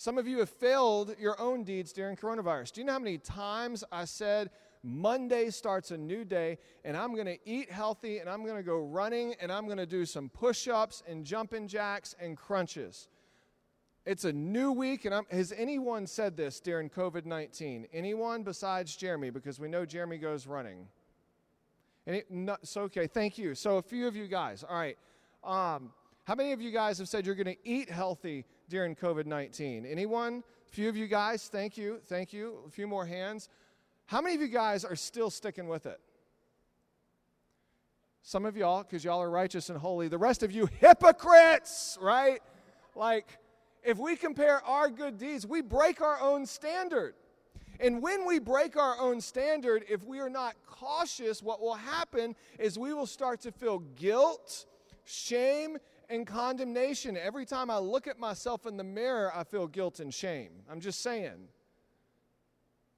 Some 0.00 0.16
of 0.16 0.26
you 0.26 0.38
have 0.38 0.48
failed 0.48 1.14
your 1.18 1.38
own 1.38 1.62
deeds 1.62 1.92
during 1.92 2.16
coronavirus. 2.16 2.72
Do 2.72 2.80
you 2.80 2.86
know 2.86 2.94
how 2.94 3.00
many 3.00 3.18
times 3.18 3.84
I 3.92 4.06
said, 4.06 4.48
Monday 4.82 5.50
starts 5.50 5.90
a 5.90 5.98
new 5.98 6.24
day, 6.24 6.56
and 6.86 6.96
I'm 6.96 7.12
going 7.12 7.26
to 7.26 7.36
eat 7.44 7.70
healthy, 7.70 8.16
and 8.16 8.26
I'm 8.26 8.42
going 8.42 8.56
to 8.56 8.62
go 8.62 8.78
running, 8.78 9.34
and 9.42 9.52
I'm 9.52 9.66
going 9.66 9.76
to 9.76 9.84
do 9.84 10.06
some 10.06 10.30
push 10.30 10.68
ups 10.68 11.02
and 11.06 11.22
jumping 11.22 11.68
jacks 11.68 12.16
and 12.18 12.34
crunches? 12.34 13.08
It's 14.06 14.24
a 14.24 14.32
new 14.32 14.72
week, 14.72 15.04
and 15.04 15.14
I'm, 15.14 15.26
has 15.30 15.52
anyone 15.52 16.06
said 16.06 16.34
this 16.34 16.60
during 16.60 16.88
COVID 16.88 17.26
19? 17.26 17.86
Anyone 17.92 18.42
besides 18.42 18.96
Jeremy? 18.96 19.28
Because 19.28 19.60
we 19.60 19.68
know 19.68 19.84
Jeremy 19.84 20.16
goes 20.16 20.46
running. 20.46 20.86
Any, 22.06 22.22
no, 22.30 22.56
so, 22.62 22.84
okay, 22.84 23.06
thank 23.06 23.36
you. 23.36 23.54
So, 23.54 23.76
a 23.76 23.82
few 23.82 24.08
of 24.08 24.16
you 24.16 24.28
guys. 24.28 24.64
All 24.66 24.78
right. 24.78 24.96
Um, 25.44 25.92
how 26.24 26.34
many 26.34 26.52
of 26.52 26.62
you 26.62 26.70
guys 26.70 26.96
have 26.96 27.08
said 27.08 27.26
you're 27.26 27.34
going 27.34 27.54
to 27.54 27.68
eat 27.68 27.90
healthy 27.90 28.46
during 28.70 28.94
COVID 28.94 29.26
19? 29.26 29.84
Anyone? 29.84 30.42
A 30.66 30.72
few 30.72 30.88
of 30.88 30.96
you 30.96 31.08
guys, 31.08 31.48
thank 31.48 31.76
you, 31.76 31.98
thank 32.06 32.32
you. 32.32 32.60
A 32.66 32.70
few 32.70 32.86
more 32.86 33.04
hands. 33.04 33.48
How 34.06 34.22
many 34.22 34.36
of 34.36 34.40
you 34.40 34.48
guys 34.48 34.84
are 34.84 34.96
still 34.96 35.28
sticking 35.28 35.68
with 35.68 35.84
it? 35.84 36.00
Some 38.22 38.46
of 38.46 38.56
y'all, 38.56 38.82
because 38.82 39.04
y'all 39.04 39.20
are 39.20 39.30
righteous 39.30 39.68
and 39.68 39.78
holy. 39.78 40.08
The 40.08 40.18
rest 40.18 40.42
of 40.42 40.52
you, 40.52 40.68
hypocrites, 40.78 41.98
right? 42.00 42.40
Like, 42.94 43.38
if 43.82 43.98
we 43.98 44.14
compare 44.14 44.64
our 44.64 44.88
good 44.88 45.18
deeds, 45.18 45.46
we 45.46 45.62
break 45.62 46.00
our 46.00 46.20
own 46.20 46.46
standard. 46.46 47.14
And 47.80 48.02
when 48.02 48.26
we 48.26 48.38
break 48.38 48.76
our 48.76 48.96
own 49.00 49.20
standard, 49.20 49.84
if 49.88 50.04
we 50.04 50.20
are 50.20 50.28
not 50.28 50.54
cautious, 50.66 51.42
what 51.42 51.60
will 51.60 51.74
happen 51.74 52.36
is 52.58 52.78
we 52.78 52.92
will 52.92 53.06
start 53.06 53.40
to 53.40 53.52
feel 53.52 53.80
guilt, 53.96 54.66
shame, 55.04 55.78
and 56.10 56.26
condemnation. 56.26 57.16
Every 57.16 57.46
time 57.46 57.70
I 57.70 57.78
look 57.78 58.06
at 58.06 58.18
myself 58.18 58.66
in 58.66 58.76
the 58.76 58.84
mirror, 58.84 59.32
I 59.34 59.44
feel 59.44 59.66
guilt 59.66 60.00
and 60.00 60.12
shame. 60.12 60.50
I'm 60.70 60.80
just 60.80 61.02
saying. 61.02 61.48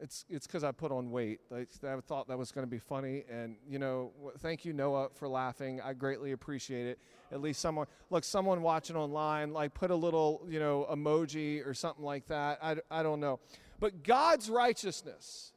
It's 0.01 0.25
it's 0.29 0.49
because 0.49 0.65
I 0.65 0.73
put 0.73 0.91
on 0.91 1.13
weight. 1.13 1.41
I, 1.55 1.67
I 1.87 2.01
thought 2.01 2.27
that 2.27 2.37
was 2.37 2.51
going 2.51 2.67
to 2.67 2.71
be 2.71 2.81
funny, 2.81 3.23
and 3.31 3.55
you 3.69 3.79
know, 3.79 4.11
thank 4.39 4.65
you 4.65 4.73
Noah 4.73 5.11
for 5.15 5.29
laughing. 5.29 5.81
I 5.81 5.93
greatly 5.93 6.33
appreciate 6.33 6.89
it. 6.89 6.99
At 7.31 7.41
least 7.41 7.61
someone 7.61 7.87
look, 8.11 8.25
someone 8.25 8.63
watching 8.63 8.97
online, 8.97 9.53
like 9.53 9.75
put 9.75 9.93
a 9.93 9.95
little 9.95 10.45
you 10.49 10.59
know 10.59 10.89
emoji 10.91 11.65
or 11.65 11.73
something 11.73 12.05
like 12.05 12.27
that. 12.27 12.59
I 12.61 12.77
I 12.91 13.05
don't 13.05 13.21
know, 13.21 13.39
but 13.79 14.03
God's 14.03 14.51
righteousness, 14.51 15.52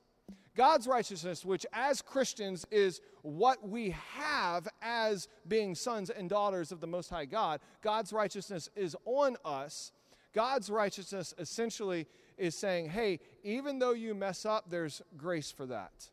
God's 0.55 0.87
righteousness, 0.87 1.43
which 1.43 1.65
as 1.73 2.01
Christians 2.01 2.65
is 2.71 3.01
what 3.21 3.67
we 3.67 3.95
have 4.13 4.67
as 4.81 5.27
being 5.47 5.75
sons 5.75 6.09
and 6.09 6.29
daughters 6.29 6.71
of 6.71 6.79
the 6.79 6.87
Most 6.87 7.09
High 7.09 7.25
God. 7.25 7.59
God's 7.81 8.13
righteousness 8.13 8.69
is 8.75 8.95
on 9.05 9.35
us. 9.43 9.91
God's 10.33 10.69
righteousness 10.69 11.33
essentially 11.37 12.07
is 12.37 12.55
saying, 12.55 12.89
hey, 12.89 13.19
even 13.43 13.79
though 13.79 13.93
you 13.93 14.13
mess 14.13 14.45
up, 14.45 14.69
there's 14.69 15.01
grace 15.17 15.51
for 15.51 15.65
that. 15.67 16.09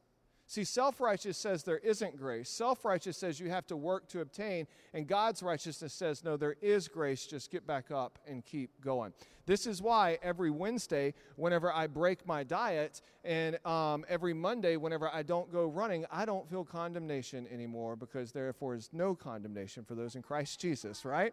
See, 0.53 0.65
self 0.65 1.01
righteous 1.01 1.39
says 1.39 1.63
there 1.63 1.79
isn't 1.79 2.19
grace. 2.19 2.51
Self 2.51 2.85
righteous 2.85 3.17
says 3.17 3.41
you 3.41 3.49
have 3.49 3.67
to 3.69 3.75
work 3.75 4.07
to 4.09 4.21
obtain. 4.21 4.67
And 4.93 5.07
God's 5.07 5.43
righteousness 5.43 5.95
says, 5.95 6.23
no, 6.23 6.37
there 6.37 6.57
is 6.61 6.89
grace. 6.89 7.25
Just 7.25 7.51
get 7.51 7.67
back 7.67 7.91
up 7.91 8.19
and 8.27 8.45
keep 8.45 8.79
going. 8.83 9.15
This 9.47 9.67
is 9.67 9.81
why 9.81 10.19
every 10.23 10.51
Wednesday, 10.51 11.15
whenever 11.37 11.73
I 11.73 11.87
break 11.87 12.27
my 12.27 12.45
diet, 12.45 13.01
and 13.25 13.65
um, 13.65 14.05
every 14.11 14.35
Monday, 14.35 14.77
whenever 14.77 15.09
I 15.11 15.23
don't 15.23 15.51
go 15.51 15.65
running, 15.65 16.05
I 16.13 16.27
don't 16.27 16.47
feel 16.51 16.65
condemnation 16.65 17.47
anymore 17.51 17.97
because 17.97 18.31
therefore 18.33 18.75
is 18.75 18.91
no 18.93 19.15
condemnation 19.15 19.87
for 19.87 19.95
those 19.95 20.17
in 20.17 20.23
Christ 20.23 20.61
Jesus, 20.61 21.07
right? 21.07 21.33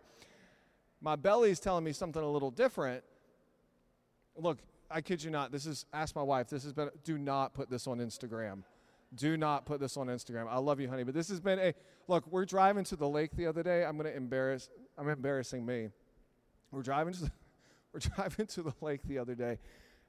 My 1.01 1.17
belly's 1.17 1.59
telling 1.59 1.83
me 1.83 1.91
something 1.91 2.23
a 2.23 2.31
little 2.31 2.51
different. 2.51 3.03
Look, 4.37 4.59
I 4.89 5.01
kid 5.01 5.21
you 5.21 5.29
not. 5.29 5.51
This 5.51 5.65
is 5.65 5.85
ask 5.91 6.15
my 6.15 6.23
wife. 6.23 6.47
This 6.47 6.63
has 6.63 6.71
been. 6.71 6.89
Do 7.03 7.17
not 7.17 7.53
put 7.53 7.69
this 7.69 7.85
on 7.85 7.97
Instagram. 7.97 8.63
Do 9.15 9.37
not 9.37 9.65
put 9.65 9.79
this 9.79 9.97
on 9.97 10.07
Instagram. 10.07 10.47
I 10.49 10.57
love 10.57 10.79
you, 10.79 10.87
honey, 10.87 11.03
but 11.03 11.13
this 11.13 11.29
has 11.29 11.39
been 11.39 11.59
a 11.59 11.73
look. 12.07 12.25
We're 12.27 12.45
driving 12.45 12.83
to 12.85 12.95
the 12.95 13.09
lake 13.09 13.31
the 13.35 13.47
other 13.47 13.63
day. 13.63 13.83
I'm 13.83 13.97
to 13.99 14.15
embarrass. 14.15 14.69
I'm 14.97 15.09
embarrassing 15.09 15.65
me. 15.65 15.89
We're 16.71 16.83
driving 16.83 17.13
to 17.13 17.23
the, 17.23 17.31
we're 17.93 17.99
driving 17.99 18.45
to 18.45 18.61
the 18.61 18.73
lake 18.81 19.01
the 19.05 19.17
other 19.17 19.35
day, 19.35 19.57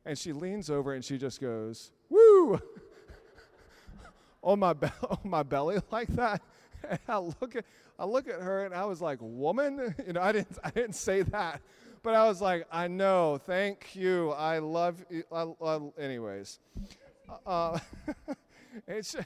and 0.04 0.18
she 0.18 0.32
leans 0.32 0.68
over 0.68 0.92
and 0.92 1.04
she 1.04 1.16
just 1.16 1.40
goes, 1.40 1.92
"Woo!" 2.10 2.60
on 4.42 4.58
my 4.58 4.74
be- 4.74 4.88
on 5.08 5.18
my 5.24 5.42
belly 5.42 5.78
like 5.90 6.08
that. 6.08 6.42
And 6.88 6.98
I 7.08 7.18
look 7.18 7.56
at 7.56 7.64
I 7.98 8.04
look 8.04 8.28
at 8.28 8.40
her 8.40 8.64
and 8.66 8.74
I 8.74 8.84
was 8.84 9.00
like, 9.00 9.18
"Woman," 9.20 9.94
you 10.06 10.12
know. 10.12 10.20
I 10.20 10.32
didn't 10.32 10.58
I 10.62 10.70
didn't 10.70 10.94
say 10.94 11.22
that 11.22 11.62
but 12.02 12.14
I 12.14 12.26
was 12.26 12.40
like, 12.40 12.66
I 12.72 12.88
know, 12.88 13.38
thank 13.44 13.94
you, 13.94 14.30
I 14.30 14.58
love 14.58 15.04
you. 15.10 15.24
I, 15.30 15.46
I, 15.62 15.80
anyways, 15.98 16.58
uh, 17.46 17.78
it's 18.90 19.16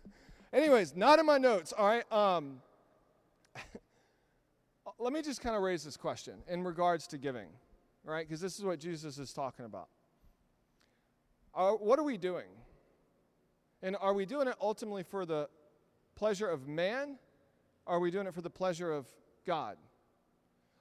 anyways, 0.52 0.96
not 0.96 1.18
in 1.18 1.26
my 1.26 1.38
notes. 1.38 1.72
All 1.76 1.86
right. 1.86 2.12
Um, 2.12 2.60
let 4.98 5.12
me 5.12 5.22
just 5.22 5.40
kind 5.40 5.56
of 5.56 5.62
raise 5.62 5.84
this 5.84 5.96
question 5.96 6.34
in 6.48 6.64
regards 6.64 7.06
to 7.08 7.18
giving, 7.18 7.48
right? 8.04 8.26
Because 8.26 8.40
this 8.40 8.58
is 8.58 8.64
what 8.64 8.80
Jesus 8.80 9.18
is 9.18 9.32
talking 9.32 9.64
about. 9.64 9.88
Are, 11.54 11.76
what 11.76 11.98
are 11.98 12.04
we 12.04 12.16
doing? 12.16 12.48
And 13.82 13.96
are 14.00 14.14
we 14.14 14.26
doing 14.26 14.48
it 14.48 14.54
ultimately 14.60 15.02
for 15.02 15.26
the 15.26 15.48
pleasure 16.14 16.48
of 16.48 16.68
man? 16.68 17.18
Or 17.86 17.96
are 17.96 18.00
we 18.00 18.10
doing 18.10 18.26
it 18.26 18.34
for 18.34 18.42
the 18.42 18.50
pleasure 18.50 18.92
of 18.92 19.06
God? 19.46 19.76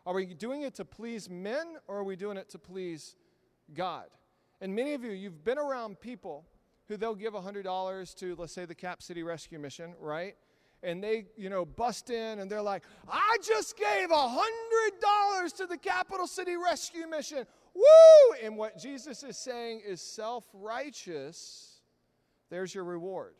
Are 0.06 0.14
we 0.14 0.26
doing 0.26 0.62
it 0.64 0.76
to 0.76 0.86
please 0.86 1.30
men 1.30 1.76
or 1.88 1.98
are 1.98 2.04
we 2.04 2.16
doing 2.16 2.38
it 2.38 2.50
to 2.50 2.60
please 2.60 3.16
God? 3.74 4.06
And 4.62 4.76
many 4.76 4.94
of 4.94 5.04
you, 5.04 5.12
you've 5.12 5.44
been 5.44 5.58
around 5.58 6.00
people 6.00 6.46
who 6.92 6.98
they'll 6.98 7.16
give 7.16 7.34
$100 7.34 8.16
to, 8.16 8.36
let's 8.36 8.54
say, 8.54 8.66
the 8.66 8.76
Cap 8.76 9.02
City 9.02 9.24
Rescue 9.24 9.60
Mission, 9.60 9.94
right? 10.00 10.36
And 10.84 11.02
they, 11.02 11.28
you 11.38 11.50
know, 11.50 11.64
bust 11.64 12.10
in 12.10 12.40
and 12.40 12.52
they're 12.52 12.62
like, 12.62 12.84
I 13.08 13.38
just 13.42 13.78
gave 13.78 14.10
$100 14.10 15.58
to 15.58 15.68
the 15.68 15.78
Capital 15.78 16.28
City 16.28 16.58
Rescue 16.58 17.08
Mission. 17.08 17.46
Woo! 17.74 18.36
And 18.44 18.58
what 18.58 18.78
Jesus 18.78 19.24
is 19.24 19.38
saying 19.38 19.82
is 19.88 20.02
self 20.02 20.46
righteous. 20.54 21.80
There's 22.50 22.76
your 22.76 22.84
reward. 22.84 23.36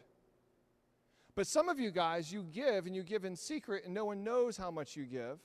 But 1.36 1.48
some 1.48 1.68
of 1.68 1.80
you 1.80 1.92
guys, 1.92 2.32
you 2.32 2.44
give 2.44 2.86
and 2.86 2.96
you 2.96 3.04
give 3.04 3.26
in 3.26 3.36
secret, 3.36 3.84
and 3.86 3.94
no 3.94 4.06
one 4.06 4.24
knows 4.24 4.56
how 4.56 4.72
much 4.72 4.96
you 4.96 5.06
give. 5.06 5.40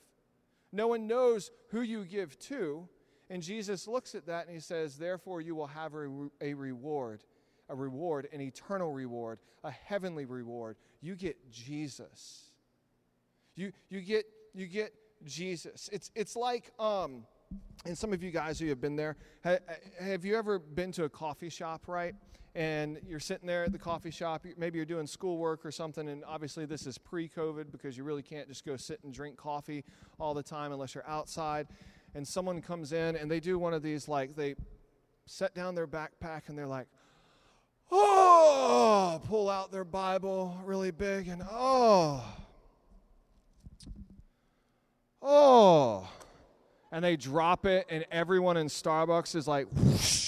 No 0.71 0.87
one 0.87 1.07
knows 1.07 1.51
who 1.71 1.81
you 1.81 2.05
give 2.05 2.37
to. 2.39 2.87
And 3.29 3.41
Jesus 3.41 3.87
looks 3.87 4.15
at 4.15 4.25
that 4.27 4.45
and 4.45 4.53
he 4.53 4.61
says, 4.61 4.97
Therefore, 4.97 5.41
you 5.41 5.55
will 5.55 5.67
have 5.67 5.93
a, 5.93 6.29
a 6.39 6.53
reward, 6.53 7.23
a 7.69 7.75
reward, 7.75 8.27
an 8.31 8.41
eternal 8.41 8.91
reward, 8.91 9.39
a 9.63 9.71
heavenly 9.71 10.25
reward. 10.25 10.77
You 11.01 11.15
get 11.15 11.51
Jesus. 11.51 12.51
You, 13.55 13.71
you, 13.89 14.01
get, 14.01 14.25
you 14.53 14.67
get 14.67 14.93
Jesus. 15.25 15.89
It's, 15.91 16.11
it's 16.15 16.35
like, 16.35 16.71
um, 16.79 17.23
and 17.85 17.97
some 17.97 18.13
of 18.13 18.21
you 18.21 18.31
guys 18.31 18.59
who 18.59 18.67
have 18.67 18.81
been 18.81 18.95
there, 18.95 19.15
have, 19.43 19.59
have 19.99 20.25
you 20.25 20.35
ever 20.37 20.59
been 20.59 20.91
to 20.93 21.05
a 21.05 21.09
coffee 21.09 21.49
shop, 21.49 21.87
right? 21.87 22.13
and 22.57 22.99
you're 23.07 23.19
sitting 23.19 23.45
there 23.45 23.65
at 23.65 23.71
the 23.71 23.77
coffee 23.77 24.09
shop. 24.09 24.43
Maybe 24.57 24.77
you're 24.77 24.85
doing 24.85 25.05
schoolwork 25.05 25.63
or 25.63 25.71
something, 25.71 26.09
and 26.09 26.23
obviously 26.25 26.65
this 26.65 26.87
is 26.87 26.97
pre 26.97 27.29
COVID 27.29 27.71
because 27.71 27.95
you 27.95 28.03
really 28.03 28.23
can't 28.23 28.47
just 28.47 28.65
go 28.65 28.75
sit 28.75 28.99
and 29.03 29.13
drink 29.13 29.37
coffee 29.37 29.83
all 30.19 30.33
the 30.33 30.41
time 30.41 30.71
unless 30.71 30.95
you're 30.95 31.07
outside. 31.07 31.67
And 32.15 32.27
someone 32.27 32.63
comes 32.63 32.93
in 32.93 33.15
and 33.15 33.29
they 33.29 33.39
do 33.39 33.59
one 33.59 33.75
of 33.75 33.83
these, 33.83 34.07
like, 34.07 34.35
they 34.35 34.55
set 35.27 35.53
down 35.53 35.75
their 35.75 35.85
backpack 35.85 36.47
and 36.47 36.57
they're 36.57 36.65
like, 36.65 36.87
oh, 37.91 39.21
pull 39.27 39.49
out 39.49 39.71
their 39.71 39.83
Bible 39.83 40.57
really 40.65 40.91
big 40.91 41.27
and 41.27 41.43
oh, 41.49 42.23
oh. 45.21 46.09
And 46.91 47.03
they 47.03 47.17
drop 47.17 47.65
it, 47.65 47.85
and 47.89 48.05
everyone 48.11 48.55
in 48.55 48.67
Starbucks 48.67 49.35
is 49.35 49.45
like, 49.45 49.67
whoosh 49.73 50.27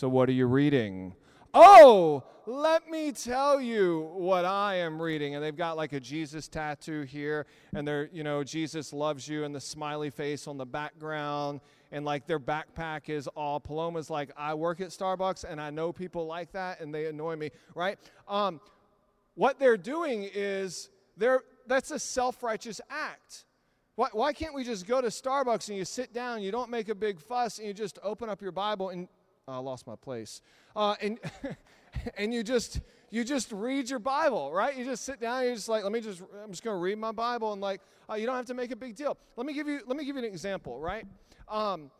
so, 0.00 0.08
what 0.08 0.30
are 0.30 0.32
you 0.32 0.46
reading? 0.46 1.14
Oh, 1.52 2.24
let 2.46 2.88
me 2.88 3.12
tell 3.12 3.60
you 3.60 4.08
what 4.14 4.46
I 4.46 4.76
am 4.76 5.02
reading. 5.02 5.34
And 5.34 5.44
they've 5.44 5.54
got 5.54 5.76
like 5.76 5.92
a 5.92 6.00
Jesus 6.00 6.48
tattoo 6.48 7.02
here, 7.02 7.44
and 7.74 7.86
they're, 7.86 8.08
you 8.10 8.24
know, 8.24 8.42
Jesus 8.42 8.94
loves 8.94 9.28
you, 9.28 9.44
and 9.44 9.54
the 9.54 9.60
smiley 9.60 10.08
face 10.08 10.46
on 10.46 10.56
the 10.56 10.64
background. 10.64 11.60
And 11.92 12.04
like 12.04 12.26
their 12.26 12.40
backpack 12.40 13.08
is 13.08 13.26
all 13.28 13.58
Paloma's 13.60 14.10
like, 14.10 14.30
I 14.36 14.54
work 14.54 14.80
at 14.80 14.88
Starbucks, 14.88 15.44
and 15.44 15.60
I 15.60 15.70
know 15.70 15.92
people 15.92 16.26
like 16.26 16.52
that, 16.52 16.80
and 16.80 16.94
they 16.94 17.06
annoy 17.06 17.36
me, 17.36 17.50
right? 17.74 17.98
Um, 18.28 18.60
what 19.34 19.58
they're 19.58 19.76
doing 19.76 20.28
is 20.32 20.88
they're, 21.16 21.42
that's 21.66 21.90
a 21.90 21.98
self 21.98 22.42
righteous 22.42 22.80
act. 22.90 23.44
Why, 23.96 24.08
why 24.12 24.32
can't 24.32 24.54
we 24.54 24.64
just 24.64 24.86
go 24.86 25.00
to 25.00 25.08
Starbucks 25.08 25.68
and 25.68 25.76
you 25.76 25.84
sit 25.84 26.14
down, 26.14 26.42
you 26.42 26.50
don't 26.50 26.70
make 26.70 26.88
a 26.88 26.94
big 26.94 27.20
fuss, 27.20 27.58
and 27.58 27.66
you 27.66 27.74
just 27.74 27.98
open 28.02 28.28
up 28.28 28.40
your 28.40 28.52
Bible 28.52 28.90
and 28.90 29.08
I 29.46 29.58
lost 29.58 29.86
my 29.86 29.96
place. 29.96 30.40
Uh, 30.76 30.94
and 31.00 31.18
and 32.16 32.32
you 32.32 32.42
just 32.42 32.80
you 33.10 33.24
just 33.24 33.50
read 33.52 33.90
your 33.90 33.98
Bible, 33.98 34.52
right? 34.52 34.76
You 34.76 34.84
just 34.84 35.04
sit 35.04 35.20
down. 35.20 35.38
And 35.38 35.46
you're 35.46 35.56
just 35.56 35.68
like, 35.68 35.82
let 35.82 35.92
me 35.92 36.00
just 36.00 36.22
I'm 36.42 36.50
just 36.50 36.62
going 36.62 36.76
to 36.76 36.80
read 36.80 36.98
my 36.98 37.12
Bible, 37.12 37.52
and 37.52 37.60
like 37.60 37.80
uh, 38.08 38.14
you 38.14 38.26
don't 38.26 38.36
have 38.36 38.46
to 38.46 38.54
make 38.54 38.70
a 38.70 38.76
big 38.76 38.94
deal. 38.94 39.16
Let 39.36 39.46
me 39.46 39.52
give 39.52 39.66
you 39.66 39.80
let 39.86 39.96
me 39.96 40.04
give 40.04 40.16
you 40.16 40.22
an 40.22 40.28
example, 40.28 40.78
right? 40.78 41.04
Um, 41.50 41.90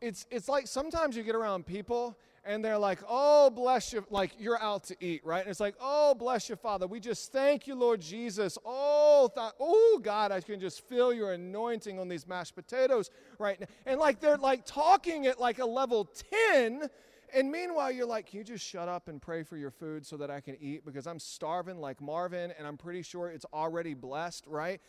it's 0.00 0.26
it's 0.30 0.48
like 0.48 0.66
sometimes 0.66 1.16
you 1.16 1.22
get 1.22 1.34
around 1.34 1.66
people 1.66 2.18
and 2.46 2.64
they're 2.64 2.78
like, 2.78 3.00
oh, 3.08 3.50
bless 3.50 3.92
you, 3.92 4.06
like 4.08 4.30
you're 4.38 4.60
out 4.62 4.84
to 4.84 4.96
eat, 5.00 5.20
right? 5.24 5.40
And 5.40 5.50
it's 5.50 5.58
like, 5.58 5.74
oh, 5.80 6.14
bless 6.14 6.48
you, 6.48 6.54
Father. 6.54 6.86
We 6.86 7.00
just 7.00 7.32
thank 7.32 7.66
you, 7.66 7.74
Lord 7.74 8.00
Jesus. 8.00 8.56
Oh, 8.64 9.28
th- 9.34 9.52
oh, 9.58 10.00
God, 10.02 10.30
I 10.30 10.40
can 10.40 10.60
just 10.60 10.86
feel 10.88 11.12
your 11.12 11.32
anointing 11.32 11.98
on 11.98 12.08
these 12.08 12.26
mashed 12.26 12.54
potatoes 12.54 13.10
right 13.40 13.60
now. 13.60 13.66
And 13.84 13.98
like 13.98 14.20
they're 14.20 14.36
like 14.36 14.64
talking 14.64 15.26
at 15.26 15.40
like 15.40 15.58
a 15.58 15.66
level 15.66 16.08
10. 16.52 16.88
And 17.34 17.50
meanwhile, 17.50 17.90
you're 17.90 18.06
like, 18.06 18.26
can 18.26 18.38
you 18.38 18.44
just 18.44 18.64
shut 18.64 18.88
up 18.88 19.08
and 19.08 19.20
pray 19.20 19.42
for 19.42 19.56
your 19.56 19.72
food 19.72 20.06
so 20.06 20.16
that 20.18 20.30
I 20.30 20.40
can 20.40 20.56
eat? 20.60 20.86
Because 20.86 21.08
I'm 21.08 21.18
starving 21.18 21.80
like 21.80 22.00
Marvin, 22.00 22.52
and 22.56 22.66
I'm 22.66 22.76
pretty 22.76 23.02
sure 23.02 23.28
it's 23.28 23.44
already 23.52 23.94
blessed, 23.94 24.46
right? 24.46 24.80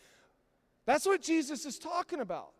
That's 0.85 1.07
what 1.07 1.23
Jesus 1.23 1.65
is 1.65 1.79
talking 1.79 2.19
about. 2.19 2.51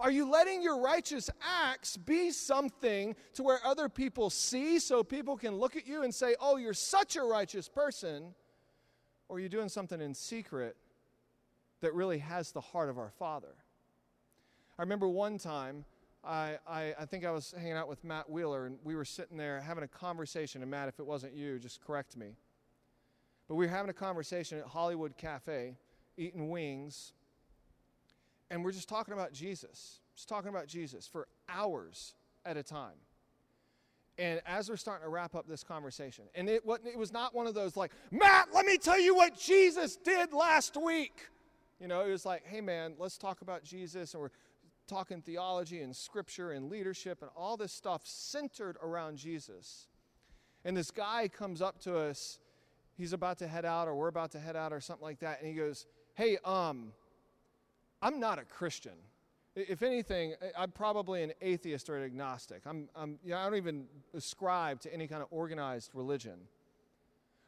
Are 0.00 0.10
you 0.10 0.30
letting 0.30 0.62
your 0.62 0.80
righteous 0.80 1.28
acts 1.42 1.98
be 1.98 2.30
something 2.30 3.14
to 3.34 3.42
where 3.42 3.58
other 3.66 3.90
people 3.90 4.30
see 4.30 4.78
so 4.78 5.04
people 5.04 5.36
can 5.36 5.56
look 5.56 5.76
at 5.76 5.86
you 5.86 6.02
and 6.02 6.14
say, 6.14 6.34
oh, 6.40 6.56
you're 6.56 6.72
such 6.72 7.16
a 7.16 7.22
righteous 7.22 7.68
person? 7.68 8.34
Or 9.28 9.36
are 9.36 9.40
you 9.40 9.50
doing 9.50 9.68
something 9.68 10.00
in 10.00 10.14
secret 10.14 10.74
that 11.82 11.92
really 11.92 12.16
has 12.18 12.50
the 12.52 12.62
heart 12.62 12.88
of 12.88 12.98
our 12.98 13.10
Father? 13.10 13.54
I 14.78 14.82
remember 14.82 15.06
one 15.06 15.36
time, 15.36 15.84
I, 16.24 16.56
I, 16.66 16.94
I, 16.98 17.04
think 17.04 17.26
I 17.26 17.30
was 17.30 17.54
hanging 17.54 17.74
out 17.74 17.88
with 17.88 18.02
Matt 18.02 18.30
Wheeler, 18.30 18.64
and 18.64 18.78
we 18.82 18.96
were 18.96 19.04
sitting 19.04 19.36
there 19.36 19.60
having 19.60 19.84
a 19.84 19.88
conversation. 19.88 20.62
And 20.62 20.70
Matt, 20.70 20.88
if 20.88 20.98
it 20.98 21.06
wasn't 21.06 21.34
you, 21.34 21.58
just 21.58 21.84
correct 21.84 22.16
me. 22.16 22.36
But 23.48 23.56
we 23.56 23.66
were 23.66 23.70
having 23.70 23.90
a 23.90 23.94
conversation 23.94 24.58
at 24.58 24.64
Hollywood 24.64 25.18
Cafe, 25.18 25.76
eating 26.16 26.48
wings 26.48 27.12
and 28.50 28.64
we're 28.64 28.72
just 28.72 28.88
talking 28.88 29.14
about 29.14 29.32
Jesus, 29.32 30.00
just 30.14 30.28
talking 30.28 30.48
about 30.48 30.66
Jesus 30.66 31.06
for 31.06 31.28
hours 31.48 32.14
at 32.44 32.56
a 32.56 32.62
time. 32.62 32.98
And 34.18 34.42
as 34.44 34.68
we're 34.68 34.76
starting 34.76 35.04
to 35.04 35.08
wrap 35.08 35.34
up 35.34 35.48
this 35.48 35.64
conversation, 35.64 36.24
and 36.34 36.48
it, 36.48 36.62
it 36.84 36.98
was 36.98 37.12
not 37.12 37.34
one 37.34 37.46
of 37.46 37.54
those 37.54 37.76
like, 37.76 37.92
Matt, 38.10 38.48
let 38.52 38.66
me 38.66 38.76
tell 38.76 38.98
you 38.98 39.14
what 39.14 39.38
Jesus 39.38 39.96
did 39.96 40.32
last 40.34 40.76
week. 40.76 41.28
You 41.80 41.88
know, 41.88 42.02
it 42.02 42.10
was 42.10 42.26
like, 42.26 42.44
hey, 42.44 42.60
man, 42.60 42.94
let's 42.98 43.16
talk 43.16 43.40
about 43.40 43.64
Jesus. 43.64 44.12
And 44.12 44.20
we're 44.20 44.30
talking 44.86 45.22
theology 45.22 45.80
and 45.80 45.96
scripture 45.96 46.50
and 46.50 46.68
leadership 46.68 47.22
and 47.22 47.30
all 47.34 47.56
this 47.56 47.72
stuff 47.72 48.02
centered 48.04 48.76
around 48.82 49.16
Jesus. 49.16 49.86
And 50.66 50.76
this 50.76 50.90
guy 50.90 51.28
comes 51.28 51.62
up 51.62 51.80
to 51.82 51.96
us. 51.96 52.38
He's 52.98 53.14
about 53.14 53.38
to 53.38 53.48
head 53.48 53.64
out, 53.64 53.88
or 53.88 53.94
we're 53.94 54.08
about 54.08 54.32
to 54.32 54.38
head 54.38 54.56
out, 54.56 54.74
or 54.74 54.80
something 54.80 55.04
like 55.04 55.20
that. 55.20 55.40
And 55.40 55.48
he 55.48 55.54
goes, 55.54 55.86
hey, 56.12 56.36
um, 56.44 56.92
I'm 58.02 58.18
not 58.20 58.38
a 58.38 58.44
Christian. 58.44 58.94
If 59.56 59.82
anything, 59.82 60.34
I'm 60.56 60.70
probably 60.70 61.22
an 61.22 61.32
atheist 61.42 61.90
or 61.90 61.96
an 61.96 62.04
agnostic. 62.04 62.62
I'm, 62.66 62.88
I'm, 62.94 63.18
you 63.24 63.32
know, 63.32 63.38
I 63.38 63.44
don't 63.44 63.56
even 63.56 63.86
ascribe 64.14 64.80
to 64.82 64.94
any 64.94 65.06
kind 65.06 65.22
of 65.22 65.28
organized 65.30 65.90
religion. 65.92 66.38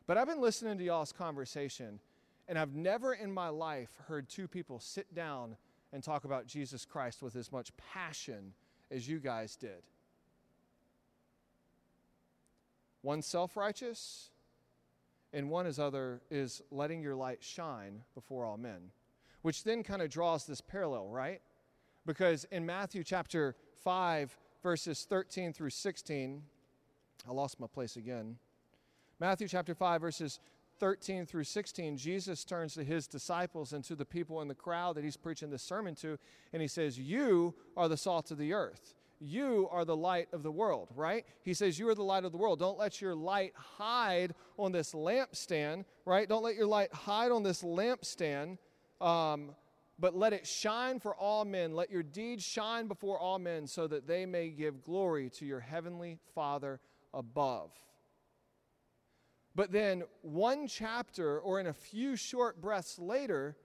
But 0.07 0.19
I've 0.19 0.27
been 0.27 0.41
listening 0.41 0.79
to 0.79 0.85
y'all's 0.85 1.13
conversation, 1.13 2.01
and 2.49 2.59
I've 2.59 2.75
never 2.75 3.15
in 3.15 3.33
my 3.33 3.49
life 3.49 3.91
heard 4.09 4.29
two 4.29 4.49
people 4.49 4.81
sit 4.81 5.15
down 5.15 5.57
and 5.93 6.03
talk 6.03 6.25
about 6.25 6.47
Jesus 6.47 6.85
Christ 6.85 7.23
with 7.23 7.37
as 7.37 7.53
much 7.53 7.71
passion 7.77 8.53
as 8.91 9.09
you 9.09 9.21
guys 9.21 9.57
did. 9.57 9.83
One 13.03 13.23
self 13.23 13.57
righteous, 13.57 14.31
and 15.33 15.51
one 15.51 15.67
is 15.67 15.79
other 15.79 16.21
is 16.31 16.63
letting 16.71 17.03
your 17.03 17.15
light 17.15 17.43
shine 17.43 18.03
before 18.15 18.45
all 18.45 18.57
men, 18.57 18.91
which 19.43 19.65
then 19.65 19.83
kind 19.83 20.03
of 20.03 20.11
draws 20.11 20.47
this 20.47 20.61
parallel, 20.61 21.09
right? 21.09 21.41
Because 22.07 22.45
in 22.51 22.67
Matthew 22.67 23.05
chapter 23.05 23.55
5, 23.85 24.37
verses 24.63 25.07
13 25.09 25.53
through 25.53 25.71
16, 25.71 26.43
I 27.29 27.33
lost 27.33 27.61
my 27.61 27.67
place 27.67 27.97
again. 27.97 28.37
Matthew 29.21 29.47
chapter 29.47 29.75
5, 29.75 30.01
verses 30.01 30.41
13 30.81 31.27
through 31.27 31.45
16, 31.45 31.97
Jesus 31.97 32.45
turns 32.45 32.75
to 32.75 32.83
his 32.83 33.07
disciples 33.07 33.73
and 33.73 33.85
to 33.85 33.95
the 33.95 34.05
people 34.05 34.41
in 34.43 34.49
the 34.49 34.55
crowd 34.55 34.97
that 34.97 35.05
he's 35.05 35.17
preaching 35.17 35.51
this 35.51 35.63
sermon 35.63 35.95
to, 35.97 36.19
and 36.53 36.61
he 36.61 36.67
says, 36.67 36.99
You 36.99 37.55
are 37.77 37.89
the 37.89 37.97
salt 37.97 38.31
of 38.33 38.39
the 38.39 38.53
earth. 38.53 38.95
You 39.21 39.69
are 39.71 39.85
the 39.85 39.95
light 39.95 40.27
of 40.33 40.43
the 40.43 40.51
world, 40.51 40.89
right? 40.97 41.25
He 41.45 41.55
says, 41.55 41.79
You 41.79 41.89
are 41.89 41.95
the 41.95 42.03
light 42.03 42.25
of 42.25 42.33
the 42.33 42.39
world. 42.39 42.59
Don't 42.59 42.79
let 42.79 43.01
your 43.01 43.15
light 43.15 43.53
hide 43.55 44.35
on 44.59 44.73
this 44.73 44.93
lampstand, 44.93 45.85
right? 46.05 46.29
Don't 46.29 46.43
let 46.43 46.57
your 46.57 46.67
light 46.67 46.93
hide 46.93 47.31
on 47.31 47.45
this 47.45 47.63
lampstand. 47.63 48.59
Um, 49.03 49.55
but 49.99 50.17
let 50.17 50.33
it 50.33 50.47
shine 50.47 51.01
for 51.01 51.15
all 51.15 51.45
men. 51.45 51.75
Let 51.75 51.91
your 51.91 52.03
deeds 52.03 52.45
shine 52.45 52.89
before 52.89 53.19
all 53.19 53.39
men 53.39 53.67
so 53.67 53.87
that 53.87 54.07
they 54.07 54.27
may 54.27 54.49
give 54.49 54.83
glory 54.83 55.29
to 55.31 55.45
your 55.45 55.61
heavenly 55.61 56.19
Father 56.35 56.81
above. 57.13 57.71
But 59.55 59.71
then, 59.71 60.05
one 60.23 60.67
chapter 60.67 61.39
or 61.39 61.61
in 61.61 61.67
a 61.67 61.73
few 61.73 62.17
short 62.17 62.61
breaths 62.61 62.99
later, 62.99 63.57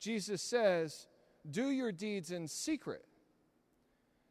Jesus 0.00 0.42
says, 0.42 1.06
Do 1.48 1.70
your 1.70 1.92
deeds 1.92 2.32
in 2.32 2.48
secret. 2.48 3.04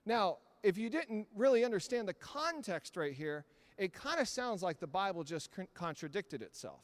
Now, 0.05 0.37
if 0.63 0.77
you 0.77 0.89
didn't 0.89 1.27
really 1.35 1.63
understand 1.63 2.07
the 2.07 2.13
context 2.13 2.97
right 2.97 3.13
here, 3.13 3.45
it 3.77 3.93
kind 3.93 4.19
of 4.19 4.27
sounds 4.27 4.61
like 4.61 4.79
the 4.79 4.87
Bible 4.87 5.23
just 5.23 5.49
contradicted 5.73 6.41
itself. 6.41 6.81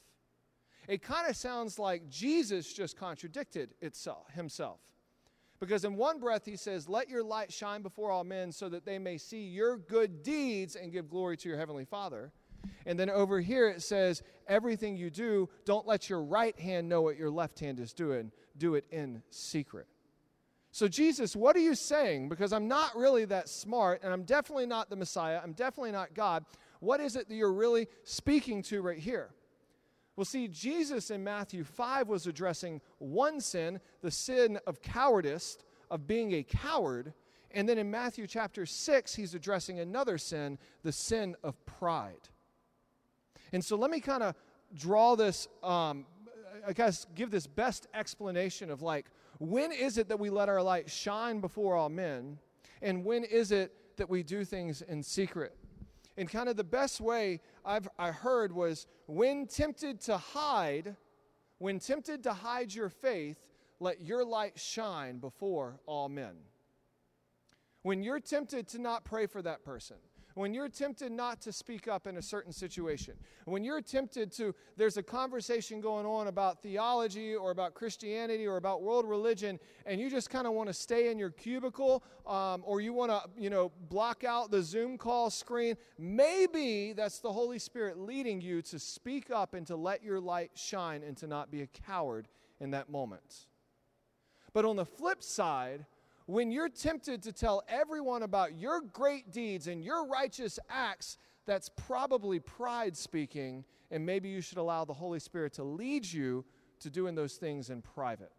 It 0.88 1.02
kind 1.02 1.30
of 1.30 1.36
sounds 1.36 1.80
like 1.80 2.10
Jesus 2.10 2.74
just 2.74 2.98
contradicted 2.98 3.74
itself, 3.82 4.30
himself. 4.34 4.80
Because 5.60 5.86
in 5.86 5.96
one 5.96 6.20
breath 6.20 6.46
he 6.46 6.58
says, 6.58 6.90
Let 6.90 7.10
your 7.10 7.24
light 7.24 7.52
shine 7.52 7.82
before 7.82 8.12
all 8.12 8.24
men 8.24 8.52
so 8.52 8.68
that 8.70 8.86
they 8.86 9.00
may 9.00 9.18
see 9.18 9.46
your 9.46 9.78
good 9.78 10.22
deeds 10.22 10.76
and 10.76 10.92
give 10.92 11.10
glory 11.10 11.38
to 11.38 11.50
your 11.50 11.58
heavenly 11.58 11.86
Father. 11.86 12.32
And 12.86 13.00
then 13.00 13.10
over 13.10 13.40
here 13.40 13.70
it 13.70 13.82
says, 13.82 14.24
Everything 14.48 14.98
you 14.98 15.10
do, 15.10 15.50
don't 15.64 15.88
let 15.88 16.10
your 16.10 16.22
right 16.22 16.60
hand 16.60 16.90
know 16.90 17.02
what 17.02 17.18
your 17.18 17.30
left 17.30 17.60
hand 17.60 17.80
is 17.80 17.94
doing. 17.94 18.32
Do 18.58 18.76
it 18.76 18.86
in 18.92 19.24
secret. 19.30 19.88
So, 20.74 20.88
Jesus, 20.88 21.36
what 21.36 21.56
are 21.56 21.60
you 21.60 21.76
saying? 21.76 22.30
Because 22.30 22.52
I'm 22.52 22.68
not 22.68 22.96
really 22.96 23.26
that 23.26 23.48
smart, 23.48 24.02
and 24.04 24.12
I'm 24.12 24.24
definitely 24.24 24.66
not 24.66 24.90
the 24.90 24.96
Messiah. 24.96 25.40
I'm 25.42 25.54
definitely 25.54 25.92
not 25.92 26.16
God. 26.16 26.46
What 26.80 27.00
is 27.00 27.16
it 27.16 27.30
that 27.30 27.36
you're 27.36 27.54
really 27.54 27.88
speaking 28.04 28.64
to 28.64 28.82
right 28.82 28.98
here? 28.98 29.30
Well, 30.16 30.26
see, 30.26 30.48
Jesus 30.48 31.10
in 31.10 31.24
Matthew 31.24 31.64
5 31.64 32.08
was 32.08 32.28
addressing 32.28 32.82
one 33.00 33.42
sin, 33.42 33.80
the 34.02 34.12
sin 34.12 34.60
of 34.68 34.82
cowardice, 34.82 35.58
of 35.90 36.08
being 36.08 36.34
a 36.34 36.44
coward. 36.44 37.14
And 37.52 37.68
then 37.68 37.78
in 37.78 37.90
Matthew 37.90 38.28
chapter 38.28 38.66
6, 38.66 39.16
he's 39.16 39.34
addressing 39.34 39.80
another 39.80 40.18
sin, 40.18 40.60
the 40.84 40.92
sin 40.92 41.36
of 41.44 41.64
pride. 41.66 42.30
And 43.52 43.64
so 43.64 43.76
let 43.76 43.90
me 43.90 44.00
kind 44.00 44.24
of 44.24 44.36
draw 44.76 45.16
this, 45.16 45.48
um, 45.64 46.06
I 46.68 46.74
guess, 46.74 47.06
give 47.16 47.32
this 47.32 47.48
best 47.48 47.88
explanation 47.94 48.70
of 48.70 48.82
like, 48.82 49.08
when 49.40 49.72
is 49.72 49.98
it 49.98 50.10
that 50.10 50.20
we 50.20 50.30
let 50.30 50.48
our 50.48 50.62
light 50.62 50.90
shine 50.90 51.40
before 51.40 51.76
all 51.76 51.90
men? 51.90 52.38
And 52.82 53.04
when 53.04 53.24
is 53.24 53.52
it 53.52 53.98
that 53.98 54.10
we 54.10 54.22
do 54.22 54.46
things 54.46 54.82
in 54.84 55.02
secret? 55.02 55.56
And 56.18 56.30
kind 56.30 56.48
of 56.48 56.56
the 56.56 56.64
best 56.64 57.02
way 57.02 57.42
I've 57.66 57.88
I 57.98 58.12
heard 58.12 58.52
was 58.52 58.88
when 59.08 59.48
tempted 59.48 60.00
to 60.02 60.18
hide, 60.18 60.96
when 61.58 61.80
tempted 61.80 62.24
to 62.24 62.34
hide 62.34 62.74
your 62.74 62.90
faith, 62.90 63.38
let 63.80 64.02
your 64.02 64.24
light 64.24 64.60
shine 64.60 65.18
before 65.18 65.80
all 65.86 66.10
men. 66.10 66.36
When 67.82 68.04
you're 68.04 68.20
tempted 68.20 68.68
to 68.70 68.80
not 68.80 69.04
pray 69.04 69.26
for 69.26 69.42
that 69.42 69.64
person, 69.64 69.98
when 70.36 70.54
you're 70.54 70.70
tempted 70.70 71.12
not 71.12 71.42
to 71.42 71.52
speak 71.52 71.88
up 71.88 72.08
in 72.08 72.18
a 72.18 72.22
certain 72.22 72.52
situation, 72.52 73.16
when 73.46 73.64
you're 73.64 73.82
tempted 73.82 74.32
to, 74.34 74.56
there's 74.78 74.98
a 74.98 75.04
conversation 75.04 75.82
going 75.82 76.06
on 76.06 76.28
about 76.28 76.62
theology 76.62 77.36
or 77.36 77.52
about 77.52 77.74
Christianity 77.74 78.48
or 78.48 78.58
about 78.58 78.82
world 78.82 79.08
religion, 79.08 79.60
and 79.86 80.00
you 80.00 80.10
just 80.10 80.30
kind 80.30 80.48
of 80.48 80.54
want 80.54 80.68
to 80.68 80.74
stay 80.74 81.12
in 81.12 81.18
your 81.18 81.30
cubicle 81.30 82.04
um, 82.26 82.64
or 82.66 82.82
you 82.82 82.94
want 82.94 83.12
to, 83.12 83.22
you 83.38 83.50
know, 83.50 83.72
block 83.90 84.24
out 84.24 84.52
the 84.52 84.62
Zoom 84.62 84.98
call 84.98 85.30
screen, 85.30 85.76
maybe 85.98 86.94
that's 86.94 87.20
the 87.20 87.32
Holy 87.32 87.60
Spirit 87.60 88.00
leading 88.00 88.42
you 88.42 88.62
to 88.62 88.80
speak 88.80 89.30
up 89.30 89.54
and 89.54 89.68
to 89.68 89.76
let 89.76 90.04
your 90.04 90.20
light 90.20 90.52
shine 90.56 91.04
and 91.04 91.16
to 91.18 91.28
not 91.28 91.52
be 91.52 91.62
a 91.62 91.68
coward 91.68 92.28
in 92.60 92.72
that 92.72 92.90
moment. 92.90 93.48
But 94.54 94.66
on 94.66 94.76
the 94.76 94.86
flip 94.86 95.24
side, 95.24 95.86
when 96.26 96.52
you're 96.52 96.70
tempted 96.70 97.22
to 97.24 97.32
tell 97.32 97.64
everyone 97.68 98.24
about 98.24 98.58
your 98.58 98.82
great 98.82 99.32
deeds 99.32 99.68
and 99.68 99.84
your 99.84 100.08
righteous 100.08 100.60
acts, 100.70 101.18
that's 101.46 101.70
probably 101.70 102.40
pride 102.40 102.96
speaking, 102.96 103.66
and 103.92 104.06
maybe 104.06 104.30
you 104.30 104.42
should 104.42 104.58
allow 104.58 104.86
the 104.86 104.94
Holy 104.94 105.20
Spirit 105.20 105.54
to 105.54 105.64
lead 105.64 106.06
you 106.06 106.46
to 106.80 106.90
doing 106.90 107.16
those 107.16 107.36
things 107.36 107.70
in 107.70 107.82
private. 107.82 108.32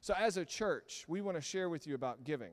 So, 0.00 0.14
as 0.18 0.36
a 0.36 0.44
church, 0.44 1.04
we 1.08 1.20
want 1.20 1.36
to 1.36 1.42
share 1.42 1.68
with 1.68 1.86
you 1.86 1.94
about 1.94 2.24
giving. 2.24 2.52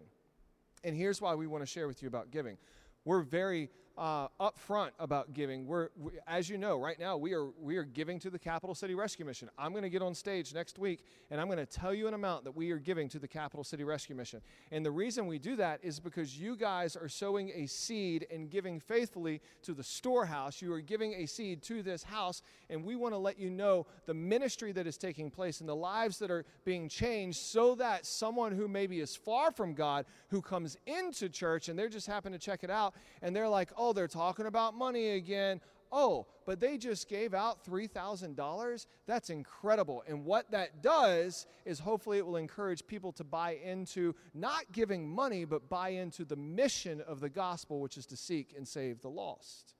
And 0.83 0.95
here's 0.95 1.21
why 1.21 1.33
we 1.35 1.47
want 1.47 1.63
to 1.63 1.65
share 1.65 1.87
with 1.87 2.01
you 2.01 2.07
about 2.07 2.29
giving. 2.29 2.57
We're 3.05 3.21
very 3.21 3.69
uh, 3.97 4.27
upfront 4.39 4.91
about 4.99 5.33
giving. 5.33 5.65
We're, 5.65 5.89
we, 5.97 6.11
as 6.27 6.49
you 6.49 6.57
know, 6.57 6.79
right 6.79 6.99
now 6.99 7.17
we 7.17 7.33
are 7.33 7.47
we 7.59 7.77
are 7.77 7.83
giving 7.83 8.19
to 8.19 8.29
the 8.29 8.39
Capital 8.39 8.75
City 8.75 8.93
Rescue 8.93 9.25
Mission. 9.25 9.49
I'm 9.57 9.71
going 9.71 9.83
to 9.83 9.89
get 9.89 10.01
on 10.01 10.13
stage 10.13 10.53
next 10.53 10.77
week 10.77 11.03
and 11.31 11.41
I'm 11.41 11.47
going 11.47 11.57
to 11.57 11.65
tell 11.65 11.93
you 11.93 12.07
an 12.07 12.13
amount 12.13 12.43
that 12.45 12.55
we 12.55 12.71
are 12.71 12.77
giving 12.77 13.09
to 13.09 13.19
the 13.19 13.27
Capital 13.27 13.63
City 13.63 13.83
Rescue 13.83 14.15
Mission. 14.15 14.41
And 14.71 14.85
the 14.85 14.91
reason 14.91 15.27
we 15.27 15.39
do 15.39 15.55
that 15.57 15.79
is 15.83 15.99
because 15.99 16.39
you 16.39 16.55
guys 16.55 16.95
are 16.95 17.09
sowing 17.09 17.51
a 17.55 17.65
seed 17.65 18.27
and 18.31 18.49
giving 18.49 18.79
faithfully 18.79 19.41
to 19.63 19.73
the 19.73 19.83
storehouse. 19.83 20.61
You 20.61 20.71
are 20.73 20.81
giving 20.81 21.13
a 21.15 21.25
seed 21.25 21.61
to 21.63 21.83
this 21.83 22.03
house, 22.03 22.41
and 22.69 22.83
we 22.83 22.95
want 22.95 23.13
to 23.13 23.17
let 23.17 23.39
you 23.39 23.49
know 23.49 23.87
the 24.05 24.13
ministry 24.13 24.71
that 24.73 24.87
is 24.87 24.97
taking 24.97 25.29
place 25.29 25.59
and 25.59 25.67
the 25.67 25.75
lives 25.75 26.19
that 26.19 26.31
are 26.31 26.45
being 26.65 26.87
changed, 26.87 27.39
so 27.39 27.75
that 27.75 28.05
someone 28.05 28.51
who 28.51 28.67
maybe 28.67 28.99
is 28.99 29.15
far 29.15 29.51
from 29.51 29.73
God 29.73 30.05
who 30.29 30.41
comes 30.41 30.77
into 30.85 31.29
church 31.29 31.69
and 31.69 31.77
they're 31.77 31.89
just 31.89 32.07
happen 32.07 32.31
to 32.31 32.39
check 32.39 32.63
it 32.63 32.69
out 32.69 32.93
and 33.21 33.35
they're 33.35 33.49
like, 33.49 33.71
oh 33.77 33.86
oh, 33.87 33.93
they're 33.93 34.07
talking 34.07 34.45
about 34.45 34.75
money 34.75 35.11
again. 35.11 35.61
Oh, 35.91 36.27
but 36.45 36.59
they 36.59 36.77
just 36.77 37.07
gave 37.07 37.33
out 37.33 37.65
$3,000. 37.65 38.85
That's 39.05 39.29
incredible. 39.29 40.03
And 40.05 40.25
what 40.25 40.51
that 40.51 40.83
does 40.83 41.45
is 41.65 41.79
hopefully 41.79 42.17
it 42.17 42.25
will 42.25 42.35
encourage 42.35 42.85
people 42.85 43.13
to 43.13 43.23
buy 43.23 43.57
into 43.63 44.13
not 44.33 44.71
giving 44.73 45.07
money, 45.07 45.45
but 45.45 45.69
buy 45.69 45.89
into 45.89 46.25
the 46.25 46.35
mission 46.35 47.01
of 47.07 47.21
the 47.21 47.29
gospel, 47.29 47.79
which 47.79 47.97
is 47.97 48.05
to 48.07 48.17
seek 48.17 48.53
and 48.57 48.67
save 48.67 49.01
the 49.01 49.09
lost. 49.09 49.75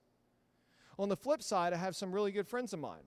On 0.98 1.10
the 1.10 1.16
flip 1.16 1.42
side, 1.42 1.74
I 1.74 1.76
have 1.76 1.94
some 1.94 2.10
really 2.10 2.32
good 2.32 2.48
friends 2.48 2.72
of 2.72 2.80
mine. 2.80 3.04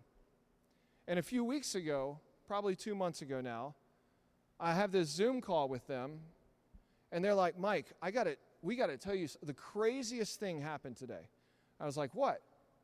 And 1.07 1.17
a 1.17 1.23
few 1.23 1.43
weeks 1.43 1.73
ago, 1.73 2.19
probably 2.47 2.75
two 2.75 2.93
months 2.93 3.23
ago 3.23 3.41
now, 3.41 3.73
I 4.59 4.73
have 4.73 4.91
this 4.91 5.09
Zoom 5.09 5.41
call 5.41 5.67
with 5.67 5.87
them, 5.87 6.19
and 7.11 7.25
they're 7.25 7.33
like, 7.33 7.57
Mike, 7.57 7.87
I 7.99 8.11
got 8.11 8.27
it 8.27 8.37
we 8.61 8.75
got 8.75 8.87
to 8.87 8.97
tell 8.97 9.15
you 9.15 9.27
the 9.43 9.53
craziest 9.53 10.39
thing 10.39 10.61
happened 10.61 10.97
today. 10.97 11.29
I 11.79 11.85
was 11.85 11.97
like, 11.97 12.13
what? 12.13 12.41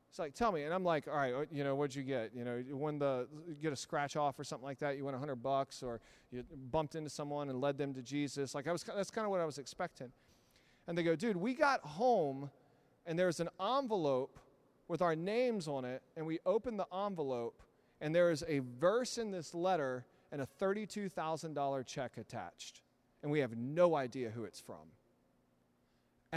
It's 0.09 0.19
like, 0.19 0.33
tell 0.33 0.51
me. 0.51 0.63
And 0.63 0.73
I'm 0.73 0.83
like, 0.83 1.07
all 1.07 1.15
right, 1.15 1.47
you 1.51 1.63
know, 1.63 1.75
what'd 1.75 1.95
you 1.95 2.03
get? 2.03 2.31
You 2.33 2.43
know, 2.43 2.55
you 2.55 2.77
won 2.77 2.97
the, 2.97 3.27
you 3.47 3.55
get 3.55 3.73
a 3.73 3.75
scratch 3.75 4.15
off 4.15 4.39
or 4.39 4.43
something 4.43 4.65
like 4.65 4.79
that. 4.79 4.97
You 4.97 5.05
won 5.05 5.13
a 5.13 5.19
hundred 5.19 5.43
bucks 5.43 5.83
or 5.83 5.99
you 6.31 6.43
bumped 6.71 6.95
into 6.95 7.09
someone 7.09 7.49
and 7.49 7.61
led 7.61 7.77
them 7.77 7.93
to 7.93 8.01
Jesus. 8.01 8.55
Like 8.55 8.67
I 8.67 8.71
was, 8.71 8.83
that's 8.83 9.11
kind 9.11 9.25
of 9.25 9.31
what 9.31 9.41
I 9.41 9.45
was 9.45 9.57
expecting. 9.57 10.11
And 10.87 10.97
they 10.97 11.03
go, 11.03 11.15
dude, 11.15 11.35
we 11.35 11.53
got 11.53 11.81
home 11.81 12.49
and 13.05 13.19
there's 13.19 13.39
an 13.39 13.49
envelope 13.59 14.39
with 14.87 15.01
our 15.01 15.15
names 15.15 15.67
on 15.67 15.83
it. 15.83 16.01
And 16.15 16.25
we 16.25 16.39
opened 16.45 16.79
the 16.79 16.87
envelope 16.95 17.61
and 17.99 18.15
there 18.15 18.31
is 18.31 18.43
a 18.47 18.61
verse 18.79 19.17
in 19.17 19.31
this 19.31 19.53
letter 19.53 20.05
and 20.31 20.41
a 20.41 20.47
$32,000 20.59 21.85
check 21.85 22.17
attached. 22.17 22.81
And 23.21 23.31
we 23.31 23.39
have 23.39 23.57
no 23.57 23.95
idea 23.95 24.29
who 24.29 24.45
it's 24.45 24.59
from. 24.59 24.87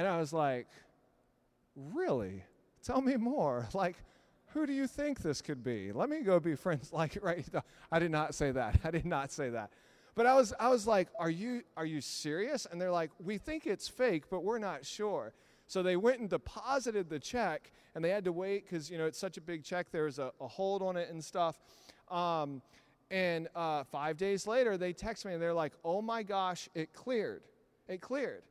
And 0.00 0.08
I 0.08 0.18
was 0.18 0.32
like, 0.32 0.66
really? 1.76 2.42
Tell 2.82 3.02
me 3.02 3.16
more. 3.16 3.68
Like, 3.74 3.96
who 4.54 4.66
do 4.66 4.72
you 4.72 4.86
think 4.86 5.20
this 5.20 5.42
could 5.42 5.62
be? 5.62 5.92
Let 5.92 6.08
me 6.08 6.22
go 6.22 6.40
be 6.40 6.54
friends. 6.54 6.90
Like, 6.92 7.18
right? 7.20 7.46
I 7.92 7.98
did 7.98 8.10
not 8.10 8.34
say 8.34 8.50
that. 8.50 8.80
I 8.84 8.90
did 8.90 9.04
not 9.04 9.30
say 9.30 9.50
that. 9.50 9.68
But 10.14 10.24
I 10.24 10.34
was, 10.34 10.54
I 10.58 10.70
was 10.70 10.86
like, 10.86 11.08
are 11.18 11.28
you, 11.28 11.64
are 11.76 11.84
you 11.84 12.00
serious? 12.00 12.66
And 12.70 12.80
they're 12.80 12.90
like, 12.90 13.10
we 13.22 13.36
think 13.36 13.66
it's 13.66 13.88
fake, 13.88 14.24
but 14.30 14.42
we're 14.42 14.58
not 14.58 14.86
sure. 14.86 15.34
So 15.66 15.82
they 15.82 15.96
went 15.96 16.20
and 16.20 16.30
deposited 16.30 17.10
the 17.10 17.18
check, 17.18 17.70
and 17.94 18.02
they 18.02 18.08
had 18.08 18.24
to 18.24 18.32
wait 18.32 18.64
because 18.64 18.90
you 18.90 18.96
know 18.96 19.04
it's 19.04 19.18
such 19.18 19.36
a 19.36 19.40
big 19.42 19.64
check. 19.64 19.92
There 19.92 20.04
was 20.04 20.18
a, 20.18 20.32
a 20.40 20.48
hold 20.48 20.80
on 20.82 20.96
it 20.96 21.10
and 21.10 21.22
stuff. 21.22 21.60
Um, 22.10 22.62
and 23.10 23.48
uh, 23.54 23.84
five 23.84 24.16
days 24.16 24.46
later, 24.46 24.76
they 24.76 24.92
text 24.92 25.24
me 25.26 25.34
and 25.34 25.40
they're 25.40 25.54
like, 25.54 25.74
"Oh 25.84 26.02
my 26.02 26.24
gosh, 26.24 26.68
it 26.74 26.92
cleared! 26.92 27.42
It 27.86 28.00
cleared!" 28.00 28.42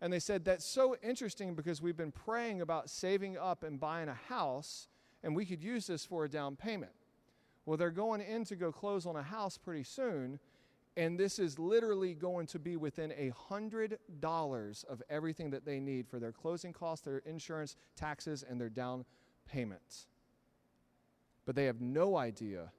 And 0.00 0.12
they 0.12 0.20
said, 0.20 0.44
That's 0.44 0.64
so 0.64 0.96
interesting 1.02 1.54
because 1.54 1.82
we've 1.82 1.96
been 1.96 2.12
praying 2.12 2.60
about 2.60 2.88
saving 2.88 3.36
up 3.36 3.62
and 3.64 3.80
buying 3.80 4.08
a 4.08 4.14
house, 4.14 4.88
and 5.22 5.34
we 5.34 5.44
could 5.44 5.62
use 5.62 5.86
this 5.86 6.04
for 6.04 6.24
a 6.24 6.28
down 6.28 6.56
payment. 6.56 6.92
Well, 7.66 7.76
they're 7.76 7.90
going 7.90 8.20
in 8.20 8.44
to 8.46 8.56
go 8.56 8.72
close 8.72 9.04
on 9.04 9.16
a 9.16 9.22
house 9.22 9.58
pretty 9.58 9.84
soon, 9.84 10.38
and 10.96 11.18
this 11.18 11.38
is 11.38 11.58
literally 11.58 12.14
going 12.14 12.46
to 12.48 12.58
be 12.58 12.76
within 12.76 13.12
a 13.16 13.30
hundred 13.30 13.98
dollars 14.20 14.84
of 14.88 15.02
everything 15.10 15.50
that 15.50 15.64
they 15.64 15.80
need 15.80 16.08
for 16.08 16.18
their 16.18 16.32
closing 16.32 16.72
costs, 16.72 17.04
their 17.04 17.18
insurance, 17.18 17.76
taxes, 17.94 18.44
and 18.48 18.60
their 18.60 18.70
down 18.70 19.04
payments. 19.46 20.06
But 21.44 21.56
they 21.56 21.64
have 21.64 21.80
no 21.80 22.16
idea 22.16 22.72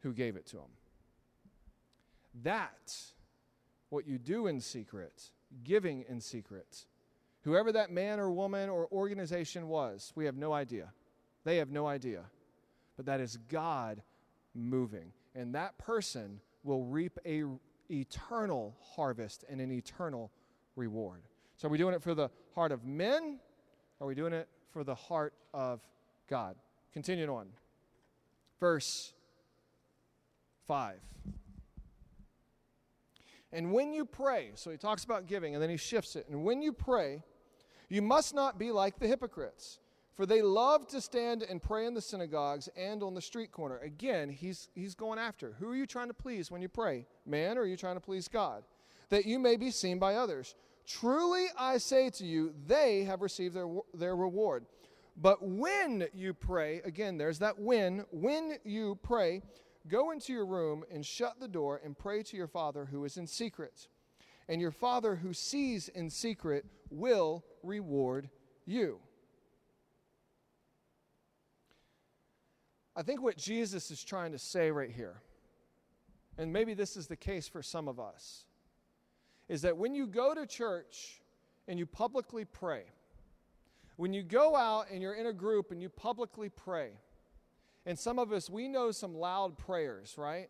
who 0.00 0.12
gave 0.12 0.36
it 0.36 0.46
to 0.46 0.56
them. 0.56 0.70
That's 2.42 3.14
what 3.88 4.06
you 4.06 4.18
do 4.18 4.46
in 4.46 4.60
secret 4.60 5.30
giving 5.64 6.04
in 6.08 6.20
secret. 6.20 6.86
Whoever 7.42 7.72
that 7.72 7.90
man 7.90 8.20
or 8.20 8.30
woman 8.30 8.68
or 8.68 8.88
organization 8.92 9.68
was, 9.68 10.12
we 10.14 10.26
have 10.26 10.36
no 10.36 10.52
idea. 10.52 10.92
They 11.44 11.56
have 11.56 11.70
no 11.70 11.86
idea. 11.86 12.24
But 12.96 13.06
that 13.06 13.20
is 13.20 13.38
God 13.48 14.02
moving. 14.54 15.12
And 15.34 15.54
that 15.54 15.78
person 15.78 16.40
will 16.64 16.84
reap 16.84 17.18
a 17.24 17.44
eternal 17.90 18.76
harvest 18.94 19.44
and 19.48 19.60
an 19.60 19.72
eternal 19.72 20.30
reward. 20.76 21.22
So 21.56 21.68
are 21.68 21.70
we 21.70 21.78
doing 21.78 21.94
it 21.94 22.02
for 22.02 22.14
the 22.14 22.28
heart 22.54 22.72
of 22.72 22.84
men? 22.84 23.38
Are 24.00 24.06
we 24.06 24.14
doing 24.14 24.32
it 24.32 24.48
for 24.72 24.84
the 24.84 24.94
heart 24.94 25.34
of 25.52 25.80
God? 26.28 26.56
Continuing 26.92 27.30
on. 27.30 27.46
Verse 28.58 29.12
5. 30.66 30.96
And 33.52 33.72
when 33.72 33.92
you 33.92 34.04
pray, 34.04 34.50
so 34.54 34.70
he 34.70 34.76
talks 34.76 35.04
about 35.04 35.26
giving 35.26 35.54
and 35.54 35.62
then 35.62 35.70
he 35.70 35.76
shifts 35.76 36.16
it. 36.16 36.26
And 36.28 36.44
when 36.44 36.62
you 36.62 36.72
pray, 36.72 37.22
you 37.88 38.02
must 38.02 38.34
not 38.34 38.58
be 38.58 38.70
like 38.70 38.98
the 38.98 39.08
hypocrites, 39.08 39.80
for 40.14 40.24
they 40.24 40.42
love 40.42 40.86
to 40.88 41.00
stand 41.00 41.42
and 41.42 41.60
pray 41.60 41.86
in 41.86 41.94
the 41.94 42.00
synagogues 42.00 42.68
and 42.76 43.02
on 43.02 43.14
the 43.14 43.20
street 43.20 43.50
corner. 43.50 43.78
Again, 43.78 44.28
he's, 44.28 44.68
he's 44.74 44.94
going 44.94 45.18
after. 45.18 45.56
Who 45.58 45.68
are 45.70 45.76
you 45.76 45.86
trying 45.86 46.08
to 46.08 46.14
please 46.14 46.50
when 46.50 46.62
you 46.62 46.68
pray? 46.68 47.06
Man, 47.26 47.58
or 47.58 47.62
are 47.62 47.66
you 47.66 47.76
trying 47.76 47.96
to 47.96 48.00
please 48.00 48.28
God? 48.28 48.62
That 49.08 49.26
you 49.26 49.38
may 49.38 49.56
be 49.56 49.72
seen 49.72 49.98
by 49.98 50.14
others. 50.14 50.54
Truly 50.86 51.46
I 51.58 51.78
say 51.78 52.10
to 52.10 52.24
you, 52.24 52.54
they 52.66 53.04
have 53.04 53.22
received 53.22 53.54
their, 53.54 53.68
their 53.94 54.14
reward. 54.14 54.66
But 55.16 55.42
when 55.42 56.06
you 56.14 56.32
pray, 56.34 56.80
again, 56.84 57.18
there's 57.18 57.40
that 57.40 57.58
when, 57.58 58.04
when 58.10 58.58
you 58.64 58.98
pray, 59.02 59.42
Go 59.88 60.10
into 60.10 60.32
your 60.32 60.46
room 60.46 60.84
and 60.92 61.04
shut 61.04 61.40
the 61.40 61.48
door 61.48 61.80
and 61.82 61.96
pray 61.96 62.22
to 62.24 62.36
your 62.36 62.46
Father 62.46 62.86
who 62.86 63.04
is 63.04 63.16
in 63.16 63.26
secret. 63.26 63.88
And 64.48 64.60
your 64.60 64.72
Father 64.72 65.16
who 65.16 65.32
sees 65.32 65.88
in 65.88 66.10
secret 66.10 66.66
will 66.90 67.44
reward 67.62 68.28
you. 68.66 68.98
I 72.96 73.02
think 73.02 73.22
what 73.22 73.36
Jesus 73.36 73.90
is 73.90 74.02
trying 74.02 74.32
to 74.32 74.38
say 74.38 74.70
right 74.70 74.90
here, 74.90 75.22
and 76.36 76.52
maybe 76.52 76.74
this 76.74 76.96
is 76.96 77.06
the 77.06 77.16
case 77.16 77.48
for 77.48 77.62
some 77.62 77.88
of 77.88 77.98
us, 77.98 78.44
is 79.48 79.62
that 79.62 79.76
when 79.76 79.94
you 79.94 80.06
go 80.06 80.34
to 80.34 80.46
church 80.46 81.22
and 81.66 81.78
you 81.78 81.86
publicly 81.86 82.44
pray, 82.44 82.82
when 83.96 84.12
you 84.12 84.22
go 84.22 84.56
out 84.56 84.86
and 84.90 85.00
you're 85.00 85.14
in 85.14 85.26
a 85.26 85.32
group 85.32 85.70
and 85.70 85.80
you 85.80 85.88
publicly 85.88 86.48
pray, 86.48 86.90
and 87.86 87.98
some 87.98 88.18
of 88.18 88.32
us, 88.32 88.50
we 88.50 88.68
know 88.68 88.90
some 88.90 89.14
loud 89.14 89.56
prayers, 89.56 90.14
right? 90.18 90.48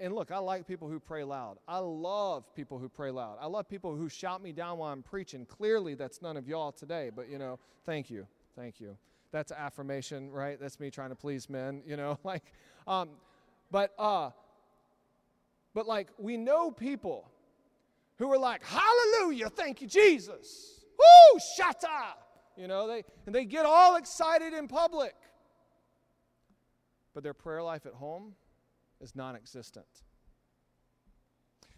And 0.00 0.14
look, 0.14 0.32
I 0.32 0.38
like 0.38 0.66
people 0.66 0.88
who 0.88 0.98
pray 0.98 1.22
loud. 1.22 1.58
I 1.68 1.78
love 1.78 2.52
people 2.54 2.78
who 2.78 2.88
pray 2.88 3.10
loud. 3.10 3.38
I 3.40 3.46
love 3.46 3.68
people 3.68 3.94
who 3.94 4.08
shout 4.08 4.42
me 4.42 4.52
down 4.52 4.78
while 4.78 4.92
I'm 4.92 5.02
preaching. 5.02 5.46
Clearly, 5.46 5.94
that's 5.94 6.20
none 6.22 6.36
of 6.36 6.48
y'all 6.48 6.72
today, 6.72 7.10
but 7.14 7.28
you 7.28 7.38
know, 7.38 7.58
thank 7.84 8.10
you. 8.10 8.26
Thank 8.56 8.80
you. 8.80 8.96
That's 9.30 9.52
affirmation, 9.52 10.30
right? 10.30 10.58
That's 10.58 10.80
me 10.80 10.90
trying 10.90 11.10
to 11.10 11.14
please 11.14 11.48
men, 11.48 11.82
you 11.86 11.96
know, 11.96 12.18
like, 12.24 12.42
um, 12.86 13.10
but, 13.70 13.92
uh, 13.98 14.30
but 15.74 15.86
like, 15.86 16.08
we 16.18 16.36
know 16.36 16.70
people 16.70 17.30
who 18.18 18.32
are 18.32 18.38
like, 18.38 18.62
hallelujah, 18.64 19.50
thank 19.50 19.80
you, 19.80 19.86
Jesus. 19.86 20.84
Woo, 20.98 21.38
shatta. 21.38 22.14
You 22.56 22.66
know, 22.66 22.88
they, 22.88 23.04
and 23.26 23.34
they 23.34 23.44
get 23.44 23.66
all 23.66 23.96
excited 23.96 24.54
in 24.54 24.66
public 24.66 25.14
but 27.16 27.22
their 27.22 27.32
prayer 27.32 27.62
life 27.62 27.86
at 27.86 27.94
home 27.94 28.34
is 29.00 29.16
non 29.16 29.36
existent. 29.36 29.86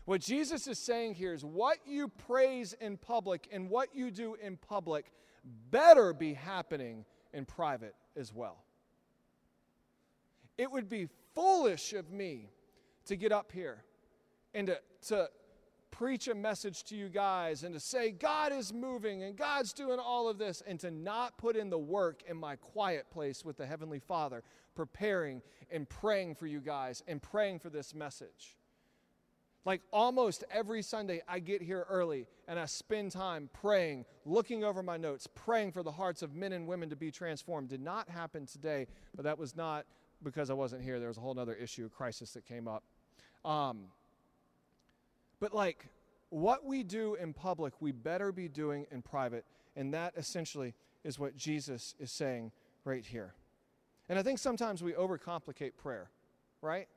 What 0.05 0.21
Jesus 0.21 0.67
is 0.67 0.81
saying 0.81 1.15
here 1.15 1.33
is 1.33 1.45
what 1.45 1.79
you 1.87 2.09
praise 2.09 2.73
in 2.81 2.97
public 2.97 3.47
and 3.53 3.71
what 3.71 3.95
you 3.95 4.11
do 4.11 4.35
in 4.35 4.57
public 4.57 5.13
better 5.71 6.13
be 6.13 6.35
happening 6.35 7.05
in 7.33 7.45
private 7.45 7.95
as 8.17 8.35
well. 8.35 8.65
It 10.57 10.73
would 10.73 10.89
be 10.89 11.07
foolish 11.37 11.93
of 11.93 12.11
me 12.11 12.51
to 13.07 13.15
get 13.15 13.31
up 13.31 13.53
here 13.53 13.85
and 14.55 14.67
to, 14.67 14.81
to 15.07 15.31
preach 15.91 16.29
a 16.29 16.35
message 16.35 16.85
to 16.85 16.97
you 16.97 17.09
guys 17.09 17.65
and 17.65 17.75
to 17.75 17.81
say 17.81 18.11
God 18.11 18.53
is 18.53 18.73
moving 18.73 19.23
and 19.23 19.37
God's 19.37 19.73
doing 19.73 19.99
all 19.99 20.29
of 20.29 20.39
this 20.39 20.63
and 20.67 20.79
to 20.81 20.91
not 20.91 21.39
put 21.39 21.57
in 21.57 21.71
the 21.71 21.79
work 21.79 22.23
in 22.29 22.37
my 22.37 22.57
quiet 22.57 23.11
place 23.11 23.45
with 23.45 23.57
the 23.57 23.67
Heavenly 23.67 23.99
Father 23.99 24.43
preparing 24.75 25.43
and 25.71 25.89
praying 25.89 26.35
for 26.35 26.47
you 26.47 26.61
guys 26.61 27.03
and 27.09 27.21
praying 27.21 27.59
for 27.59 27.71
this 27.71 27.95
message. 27.95 28.57
Like 29.65 29.83
almost 29.93 30.45
every 30.51 30.83
Sunday, 30.83 31.21
I 31.29 31.41
get 31.41 31.61
here 31.61 31.85
early 31.91 32.27
and 32.47 32.59
I 32.59 32.65
spend 32.67 33.13
time 33.13 33.51
praying, 33.53 34.07
looking 34.25 34.65
over 34.65 34.83
my 34.83 34.97
notes, 34.97 35.27
praying 35.35 35.73
for 35.73 35.83
the 35.83 35.93
hearts 35.93 36.23
of 36.23 36.35
men 36.35 36.53
and 36.53 36.67
women 36.67 36.89
to 36.91 36.97
be 36.97 37.11
transformed. 37.11 37.69
Did 37.69 37.83
not 37.83 38.09
happen 38.09 38.47
today, 38.47 38.87
but 39.15 39.25
that 39.25 39.39
was 39.39 39.57
not 39.57 39.85
because 40.23 40.49
I 40.49 40.55
wasn't 40.55 40.83
here. 40.83 40.99
There 40.99 41.09
was 41.09 41.19
a 41.19 41.21
whole 41.21 41.39
other 41.39 41.55
issue, 41.55 41.87
a 41.87 41.89
crisis 41.89 42.33
that 42.33 42.47
came 42.47 42.67
up. 42.67 42.83
Um, 43.45 43.87
but 45.41 45.55
like 45.55 45.87
what 46.31 46.65
we 46.65 46.83
do 46.83 47.15
in 47.15 47.33
public, 47.33 47.75
we 47.81 47.93
better 47.93 48.33
be 48.33 48.49
doing 48.49 48.87
in 48.91 49.03
private. 49.03 49.45
And 49.77 49.95
that 49.95 50.15
essentially 50.17 50.75
is 51.05 51.19
what 51.19 51.37
Jesus 51.37 51.95
is 51.99 52.11
saying 52.11 52.53
right 52.85 53.05
here. 53.05 53.35
And 54.09 54.19
I 54.19 54.23
think 54.23 54.39
sometimes 54.39 54.83
we 54.83 54.93
overcomplicate 54.93 55.77
prayer, 55.77 56.11
right? 56.61 56.89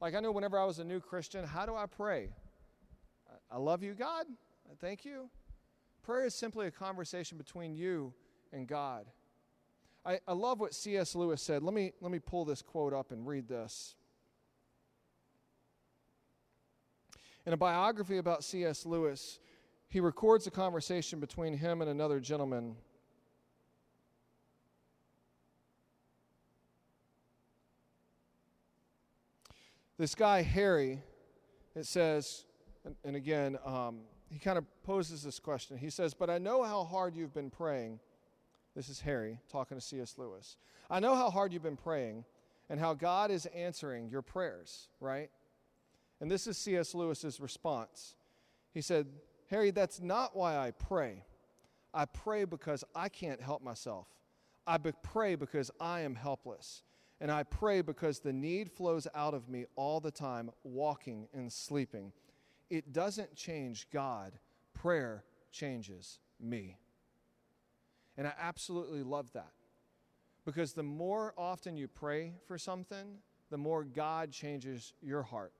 Like 0.00 0.14
I 0.14 0.20
know 0.20 0.32
whenever 0.32 0.58
I 0.58 0.64
was 0.64 0.78
a 0.78 0.84
new 0.84 1.00
Christian, 1.00 1.44
how 1.44 1.66
do 1.66 1.74
I 1.74 1.86
pray? 1.86 2.30
I 3.50 3.58
love 3.58 3.82
you, 3.82 3.94
God. 3.94 4.26
Thank 4.80 5.04
you. 5.04 5.28
Prayer 6.02 6.26
is 6.26 6.34
simply 6.34 6.66
a 6.66 6.70
conversation 6.70 7.38
between 7.38 7.74
you 7.74 8.12
and 8.52 8.66
God. 8.66 9.06
I, 10.04 10.18
I 10.26 10.32
love 10.32 10.58
what 10.58 10.74
C.S. 10.74 11.14
Lewis 11.14 11.40
said. 11.40 11.62
Let 11.62 11.74
me, 11.74 11.92
let 12.00 12.10
me 12.10 12.18
pull 12.18 12.44
this 12.44 12.62
quote 12.62 12.92
up 12.92 13.12
and 13.12 13.26
read 13.26 13.48
this. 13.48 13.94
In 17.46 17.52
a 17.52 17.56
biography 17.56 18.18
about 18.18 18.44
C.S. 18.44 18.86
Lewis, 18.86 19.40
he 19.88 20.00
records 20.00 20.46
a 20.46 20.50
conversation 20.50 21.20
between 21.20 21.56
him 21.56 21.80
and 21.80 21.90
another 21.90 22.20
gentleman 22.20 22.76
This 30.02 30.16
guy, 30.16 30.42
Harry, 30.42 31.00
it 31.76 31.86
says, 31.86 32.44
and, 32.84 32.96
and 33.04 33.14
again, 33.14 33.56
um, 33.64 34.00
he 34.28 34.40
kind 34.40 34.58
of 34.58 34.64
poses 34.82 35.22
this 35.22 35.38
question. 35.38 35.76
He 35.76 35.90
says, 35.90 36.12
But 36.12 36.28
I 36.28 36.38
know 36.38 36.64
how 36.64 36.82
hard 36.82 37.14
you've 37.14 37.32
been 37.32 37.50
praying. 37.50 38.00
This 38.74 38.88
is 38.88 39.00
Harry 39.02 39.38
talking 39.48 39.76
to 39.76 39.80
C.S. 39.80 40.14
Lewis. 40.18 40.56
I 40.90 40.98
know 40.98 41.14
how 41.14 41.30
hard 41.30 41.52
you've 41.52 41.62
been 41.62 41.76
praying 41.76 42.24
and 42.68 42.80
how 42.80 42.94
God 42.94 43.30
is 43.30 43.46
answering 43.46 44.08
your 44.08 44.22
prayers, 44.22 44.88
right? 44.98 45.30
And 46.22 46.30
this 46.30 46.46
is 46.46 46.56
C.S. 46.56 46.94
Lewis's 46.94 47.40
response. 47.40 48.14
He 48.72 48.80
said, 48.80 49.08
Harry, 49.50 49.72
that's 49.72 50.00
not 50.00 50.36
why 50.36 50.56
I 50.56 50.70
pray. 50.70 51.24
I 51.92 52.04
pray 52.04 52.44
because 52.44 52.84
I 52.94 53.08
can't 53.08 53.42
help 53.42 53.60
myself. 53.60 54.06
I 54.64 54.78
be- 54.78 54.92
pray 55.02 55.34
because 55.34 55.72
I 55.80 56.02
am 56.02 56.14
helpless. 56.14 56.84
And 57.20 57.28
I 57.28 57.42
pray 57.42 57.80
because 57.80 58.20
the 58.20 58.32
need 58.32 58.70
flows 58.70 59.08
out 59.16 59.34
of 59.34 59.48
me 59.48 59.66
all 59.74 59.98
the 59.98 60.12
time, 60.12 60.50
walking 60.62 61.26
and 61.34 61.52
sleeping. 61.52 62.12
It 62.70 62.92
doesn't 62.92 63.34
change 63.34 63.88
God, 63.92 64.38
prayer 64.74 65.24
changes 65.50 66.20
me. 66.38 66.76
And 68.16 68.28
I 68.28 68.32
absolutely 68.40 69.02
love 69.02 69.32
that. 69.32 69.50
Because 70.44 70.72
the 70.72 70.84
more 70.84 71.34
often 71.36 71.76
you 71.76 71.88
pray 71.88 72.34
for 72.46 72.58
something, 72.58 73.18
the 73.50 73.58
more 73.58 73.82
God 73.82 74.30
changes 74.30 74.94
your 75.02 75.24
heart. 75.24 75.52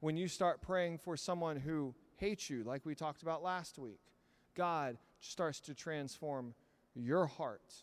When 0.00 0.16
you 0.16 0.28
start 0.28 0.62
praying 0.62 0.98
for 0.98 1.16
someone 1.16 1.56
who 1.56 1.94
hates 2.16 2.48
you, 2.48 2.64
like 2.64 2.84
we 2.84 2.94
talked 2.94 3.22
about 3.22 3.42
last 3.42 3.78
week, 3.78 4.00
God 4.54 4.96
starts 5.20 5.60
to 5.60 5.74
transform 5.74 6.54
your 6.94 7.26
heart. 7.26 7.74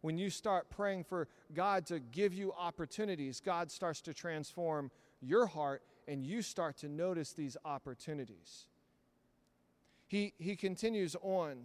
When 0.00 0.18
you 0.18 0.30
start 0.30 0.70
praying 0.70 1.04
for 1.04 1.28
God 1.52 1.86
to 1.86 1.98
give 1.98 2.32
you 2.32 2.52
opportunities, 2.52 3.40
God 3.40 3.70
starts 3.70 4.00
to 4.02 4.14
transform 4.14 4.90
your 5.20 5.46
heart 5.46 5.82
and 6.06 6.24
you 6.24 6.42
start 6.42 6.76
to 6.78 6.88
notice 6.88 7.32
these 7.32 7.56
opportunities. 7.64 8.66
He, 10.06 10.34
he 10.38 10.56
continues 10.56 11.16
on. 11.22 11.64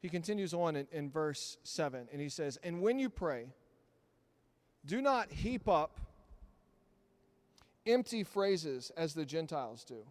He 0.00 0.08
continues 0.08 0.52
on 0.52 0.74
in, 0.74 0.88
in 0.90 1.10
verse 1.10 1.58
7, 1.62 2.08
and 2.10 2.20
he 2.20 2.28
says, 2.28 2.58
And 2.64 2.82
when 2.82 2.98
you 2.98 3.08
pray, 3.08 3.46
do 4.84 5.00
not 5.00 5.30
heap 5.30 5.68
up 5.68 6.00
empty 7.86 8.24
phrases 8.24 8.90
as 8.96 9.14
the 9.14 9.24
Gentiles 9.24 9.84
do, 9.84 10.04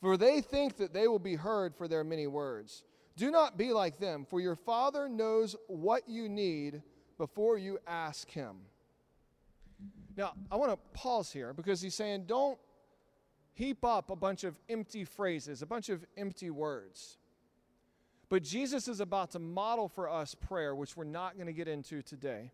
for 0.00 0.16
they 0.16 0.40
think 0.40 0.76
that 0.76 0.92
they 0.92 1.08
will 1.08 1.18
be 1.18 1.34
heard 1.34 1.74
for 1.74 1.88
their 1.88 2.04
many 2.04 2.26
words. 2.26 2.84
Do 3.16 3.30
not 3.30 3.58
be 3.58 3.72
like 3.72 3.98
them, 3.98 4.26
for 4.28 4.40
your 4.40 4.56
Father 4.56 5.08
knows 5.08 5.56
what 5.66 6.08
you 6.08 6.28
need 6.28 6.82
before 7.18 7.58
you 7.58 7.78
ask 7.86 8.30
Him. 8.30 8.56
Now, 10.16 10.32
I 10.50 10.56
want 10.56 10.72
to 10.72 10.78
pause 10.98 11.32
here 11.32 11.52
because 11.52 11.80
he's 11.80 11.94
saying 11.94 12.24
don't 12.26 12.58
heap 13.54 13.84
up 13.84 14.10
a 14.10 14.16
bunch 14.16 14.44
of 14.44 14.58
empty 14.68 15.04
phrases, 15.04 15.62
a 15.62 15.66
bunch 15.66 15.88
of 15.88 16.04
empty 16.16 16.50
words. 16.50 17.18
But 18.28 18.42
Jesus 18.42 18.86
is 18.86 19.00
about 19.00 19.32
to 19.32 19.38
model 19.38 19.88
for 19.88 20.08
us 20.08 20.34
prayer, 20.34 20.74
which 20.74 20.96
we're 20.96 21.04
not 21.04 21.34
going 21.34 21.46
to 21.46 21.52
get 21.52 21.68
into 21.68 22.00
today. 22.02 22.52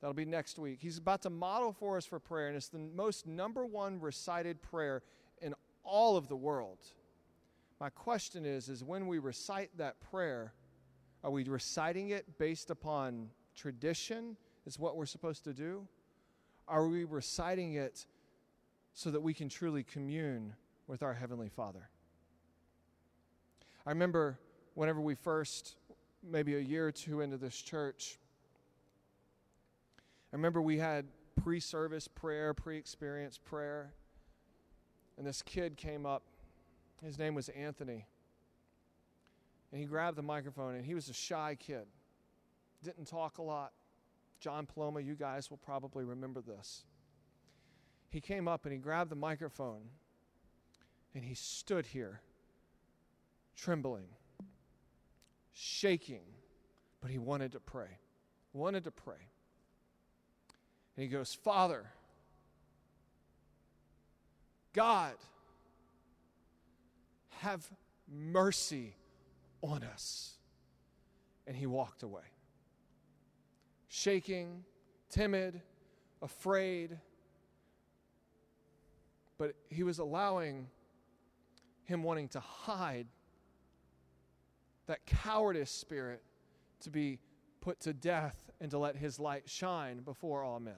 That'll 0.00 0.14
be 0.14 0.24
next 0.24 0.58
week. 0.58 0.78
He's 0.80 0.98
about 0.98 1.22
to 1.22 1.30
model 1.30 1.72
for 1.72 1.96
us 1.96 2.04
for 2.04 2.18
prayer, 2.18 2.48
and 2.48 2.56
it's 2.56 2.68
the 2.68 2.78
most 2.78 3.26
number 3.26 3.64
one 3.64 4.00
recited 4.00 4.60
prayer 4.60 5.02
in 5.40 5.54
all 5.84 6.16
of 6.16 6.28
the 6.28 6.36
world. 6.36 6.78
My 7.80 7.90
question 7.90 8.44
is 8.44 8.68
is 8.68 8.84
when 8.84 9.06
we 9.06 9.18
recite 9.18 9.70
that 9.78 10.00
prayer, 10.00 10.52
are 11.24 11.30
we 11.30 11.44
reciting 11.44 12.10
it 12.10 12.38
based 12.38 12.70
upon 12.70 13.30
tradition? 13.54 14.36
Is 14.66 14.78
what 14.78 14.96
we're 14.96 15.06
supposed 15.06 15.44
to 15.44 15.52
do? 15.52 15.86
Are 16.68 16.86
we 16.86 17.04
reciting 17.04 17.74
it 17.74 18.06
so 18.94 19.10
that 19.10 19.20
we 19.20 19.32
can 19.32 19.48
truly 19.48 19.82
commune 19.82 20.54
with 20.86 21.02
our 21.02 21.14
Heavenly 21.14 21.48
Father? 21.48 21.88
I 23.86 23.90
remember 23.90 24.38
whenever 24.74 25.00
we 25.00 25.14
first, 25.14 25.76
maybe 26.22 26.56
a 26.56 26.60
year 26.60 26.88
or 26.88 26.92
two 26.92 27.20
into 27.20 27.36
this 27.36 27.56
church, 27.56 28.18
remember 30.36 30.60
we 30.60 30.78
had 30.78 31.06
pre 31.42 31.60
service 31.60 32.08
prayer, 32.08 32.52
pre 32.54 32.76
experience 32.76 33.38
prayer, 33.38 33.92
and 35.16 35.26
this 35.26 35.42
kid 35.42 35.76
came 35.76 36.04
up. 36.04 36.22
His 37.02 37.18
name 37.18 37.34
was 37.34 37.48
Anthony. 37.50 38.06
And 39.72 39.80
he 39.80 39.86
grabbed 39.86 40.16
the 40.16 40.22
microphone, 40.22 40.74
and 40.74 40.84
he 40.84 40.94
was 40.94 41.08
a 41.08 41.12
shy 41.12 41.56
kid. 41.58 41.86
Didn't 42.82 43.06
talk 43.06 43.38
a 43.38 43.42
lot. 43.42 43.72
John 44.38 44.66
Paloma, 44.66 45.00
you 45.00 45.14
guys 45.14 45.50
will 45.50 45.56
probably 45.56 46.04
remember 46.04 46.40
this. 46.40 46.84
He 48.10 48.20
came 48.20 48.46
up 48.46 48.64
and 48.64 48.72
he 48.72 48.78
grabbed 48.78 49.10
the 49.10 49.16
microphone, 49.16 49.82
and 51.14 51.24
he 51.24 51.34
stood 51.34 51.86
here, 51.86 52.20
trembling, 53.56 54.06
shaking, 55.52 56.22
but 57.00 57.10
he 57.10 57.18
wanted 57.18 57.52
to 57.52 57.60
pray. 57.60 57.98
Wanted 58.52 58.84
to 58.84 58.90
pray. 58.90 59.30
And 60.96 61.02
he 61.02 61.08
goes, 61.08 61.34
Father, 61.34 61.84
God, 64.72 65.14
have 67.40 67.68
mercy 68.10 68.94
on 69.62 69.82
us. 69.84 70.38
And 71.46 71.56
he 71.56 71.66
walked 71.66 72.02
away. 72.02 72.22
Shaking, 73.88 74.64
timid, 75.10 75.60
afraid. 76.22 76.98
But 79.38 79.54
he 79.68 79.82
was 79.82 79.98
allowing 79.98 80.68
him 81.84 82.02
wanting 82.02 82.28
to 82.28 82.40
hide 82.40 83.06
that 84.86 85.04
cowardice 85.06 85.70
spirit 85.70 86.22
to 86.80 86.90
be 86.90 87.18
put 87.66 87.80
to 87.80 87.92
death 87.92 88.52
and 88.60 88.70
to 88.70 88.78
let 88.78 88.94
his 88.94 89.18
light 89.18 89.42
shine 89.50 89.98
before 89.98 90.44
all 90.44 90.60
men. 90.60 90.74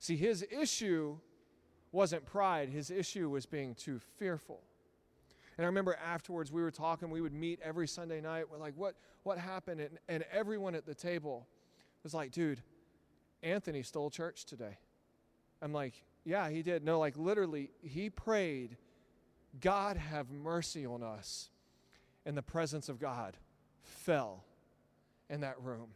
See, 0.00 0.16
his 0.16 0.44
issue 0.50 1.16
wasn't 1.92 2.26
pride, 2.26 2.68
his 2.68 2.90
issue 2.90 3.30
was 3.30 3.46
being 3.46 3.76
too 3.76 4.00
fearful. 4.18 4.60
And 5.56 5.64
I 5.64 5.68
remember 5.68 5.96
afterwards 6.04 6.50
we 6.50 6.60
were 6.60 6.72
talking, 6.72 7.08
we 7.08 7.20
would 7.20 7.32
meet 7.32 7.60
every 7.62 7.86
Sunday 7.86 8.20
night. 8.20 8.50
We're 8.50 8.58
like, 8.58 8.74
what, 8.76 8.96
what 9.22 9.38
happened? 9.38 9.80
And, 9.80 9.98
and 10.08 10.24
everyone 10.32 10.74
at 10.74 10.86
the 10.86 10.94
table 10.94 11.46
was 12.02 12.12
like, 12.12 12.32
dude, 12.32 12.60
Anthony 13.44 13.84
stole 13.84 14.10
church 14.10 14.44
today. 14.44 14.76
I'm 15.62 15.72
like, 15.72 16.02
yeah, 16.24 16.50
he 16.50 16.62
did. 16.62 16.82
No, 16.82 16.98
like 16.98 17.16
literally, 17.16 17.70
he 17.80 18.10
prayed, 18.10 18.76
God 19.60 19.98
have 19.98 20.32
mercy 20.32 20.84
on 20.84 21.04
us. 21.04 21.50
And 22.26 22.36
the 22.36 22.42
presence 22.42 22.88
of 22.88 22.98
God 22.98 23.36
fell 23.82 24.42
in 25.30 25.40
that 25.40 25.60
room. 25.62 25.88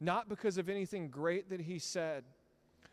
Not 0.00 0.28
because 0.28 0.58
of 0.58 0.68
anything 0.68 1.08
great 1.08 1.50
that 1.50 1.60
he 1.60 1.78
said, 1.78 2.24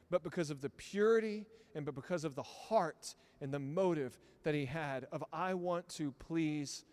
but 0.09 0.23
because 0.23 0.49
of 0.49 0.61
the 0.61 0.69
purity 0.69 1.45
and 1.75 1.85
but 1.85 1.95
because 1.95 2.23
of 2.23 2.35
the 2.35 2.43
heart 2.43 3.15
and 3.41 3.53
the 3.53 3.59
motive 3.59 4.17
that 4.43 4.55
he 4.55 4.65
had 4.65 5.07
of 5.11 5.23
I 5.31 5.53
want 5.53 5.87
to 5.89 6.11
please 6.11 6.85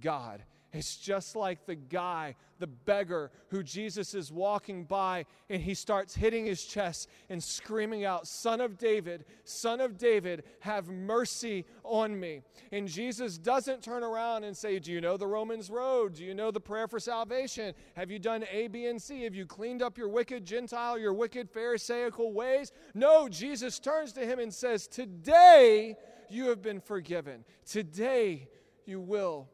God. 0.00 0.42
It's 0.72 0.96
just 0.96 1.34
like 1.34 1.66
the 1.66 1.74
guy, 1.74 2.36
the 2.60 2.68
beggar, 2.68 3.32
who 3.48 3.64
Jesus 3.64 4.14
is 4.14 4.30
walking 4.30 4.84
by 4.84 5.26
and 5.48 5.60
he 5.60 5.74
starts 5.74 6.14
hitting 6.14 6.46
his 6.46 6.64
chest 6.64 7.08
and 7.28 7.42
screaming 7.42 8.04
out, 8.04 8.28
Son 8.28 8.60
of 8.60 8.78
David, 8.78 9.24
Son 9.42 9.80
of 9.80 9.98
David, 9.98 10.44
have 10.60 10.88
mercy 10.88 11.64
on 11.82 12.18
me. 12.18 12.42
And 12.70 12.86
Jesus 12.86 13.36
doesn't 13.36 13.82
turn 13.82 14.04
around 14.04 14.44
and 14.44 14.56
say, 14.56 14.78
Do 14.78 14.92
you 14.92 15.00
know 15.00 15.16
the 15.16 15.26
Romans 15.26 15.70
road? 15.70 16.14
Do 16.14 16.24
you 16.24 16.34
know 16.34 16.52
the 16.52 16.60
prayer 16.60 16.86
for 16.86 17.00
salvation? 17.00 17.74
Have 17.96 18.12
you 18.12 18.20
done 18.20 18.44
A, 18.48 18.68
B, 18.68 18.86
and 18.86 19.02
C? 19.02 19.24
Have 19.24 19.34
you 19.34 19.46
cleaned 19.46 19.82
up 19.82 19.98
your 19.98 20.08
wicked 20.08 20.44
Gentile, 20.44 20.98
your 20.98 21.14
wicked 21.14 21.50
Pharisaical 21.50 22.32
ways? 22.32 22.70
No, 22.94 23.28
Jesus 23.28 23.80
turns 23.80 24.12
to 24.12 24.20
him 24.20 24.38
and 24.38 24.54
says, 24.54 24.86
Today 24.86 25.96
you 26.28 26.48
have 26.48 26.62
been 26.62 26.80
forgiven. 26.80 27.44
Today 27.66 28.48
you 28.86 29.00
will 29.00 29.48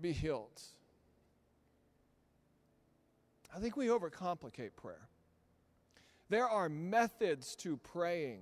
be 0.00 0.12
healed. 0.12 0.60
I 3.54 3.58
think 3.58 3.76
we 3.76 3.86
overcomplicate 3.86 4.76
prayer. 4.76 5.08
There 6.28 6.48
are 6.48 6.68
methods 6.68 7.56
to 7.56 7.76
praying, 7.78 8.40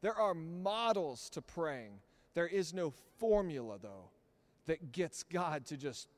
there 0.00 0.14
are 0.14 0.34
models 0.34 1.30
to 1.30 1.42
praying. 1.42 2.00
There 2.34 2.46
is 2.46 2.72
no 2.72 2.94
formula, 3.18 3.78
though, 3.80 4.08
that 4.66 4.90
gets 4.90 5.22
God 5.22 5.66
to 5.66 5.76
just 5.76 6.08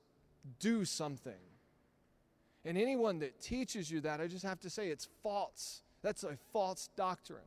do 0.61 0.85
something. 0.85 1.33
And 2.65 2.79
anyone 2.79 3.19
that 3.19 3.41
teaches 3.41 3.91
you 3.91 4.01
that, 4.03 4.21
I 4.21 4.29
just 4.29 4.45
have 4.45 4.61
to 4.61 4.71
say 4.71 4.89
it's 4.89 5.09
false. 5.23 5.83
That's 6.03 6.23
a 6.23 6.39
false 6.53 6.89
doctrine. 6.97 7.41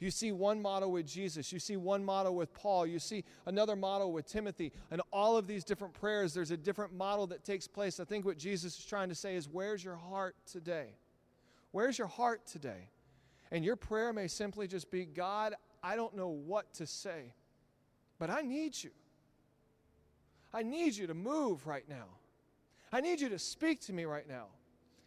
You 0.00 0.10
see 0.12 0.30
one 0.30 0.62
model 0.62 0.92
with 0.92 1.06
Jesus. 1.06 1.52
You 1.52 1.58
see 1.58 1.76
one 1.76 2.04
model 2.04 2.34
with 2.36 2.52
Paul. 2.54 2.86
You 2.86 3.00
see 3.00 3.24
another 3.46 3.74
model 3.74 4.12
with 4.12 4.26
Timothy. 4.26 4.72
And 4.90 5.02
all 5.12 5.36
of 5.36 5.46
these 5.46 5.64
different 5.64 5.92
prayers, 5.92 6.32
there's 6.32 6.52
a 6.52 6.56
different 6.56 6.92
model 6.92 7.26
that 7.28 7.44
takes 7.44 7.66
place. 7.66 7.98
I 7.98 8.04
think 8.04 8.24
what 8.24 8.38
Jesus 8.38 8.78
is 8.78 8.84
trying 8.84 9.08
to 9.08 9.14
say 9.14 9.34
is, 9.34 9.48
Where's 9.48 9.82
your 9.82 9.96
heart 9.96 10.36
today? 10.50 10.90
Where's 11.72 11.98
your 11.98 12.06
heart 12.06 12.46
today? 12.46 12.90
And 13.50 13.64
your 13.64 13.76
prayer 13.76 14.12
may 14.12 14.28
simply 14.28 14.68
just 14.68 14.90
be, 14.90 15.04
God, 15.04 15.54
I 15.82 15.96
don't 15.96 16.14
know 16.14 16.28
what 16.28 16.72
to 16.74 16.86
say, 16.86 17.32
but 18.18 18.30
I 18.30 18.42
need 18.42 18.82
you. 18.82 18.90
I 20.52 20.62
need 20.62 20.96
you 20.96 21.06
to 21.06 21.14
move 21.14 21.66
right 21.66 21.88
now. 21.88 22.06
I 22.92 23.00
need 23.00 23.20
you 23.20 23.28
to 23.30 23.38
speak 23.38 23.80
to 23.82 23.92
me 23.92 24.04
right 24.04 24.28
now. 24.28 24.46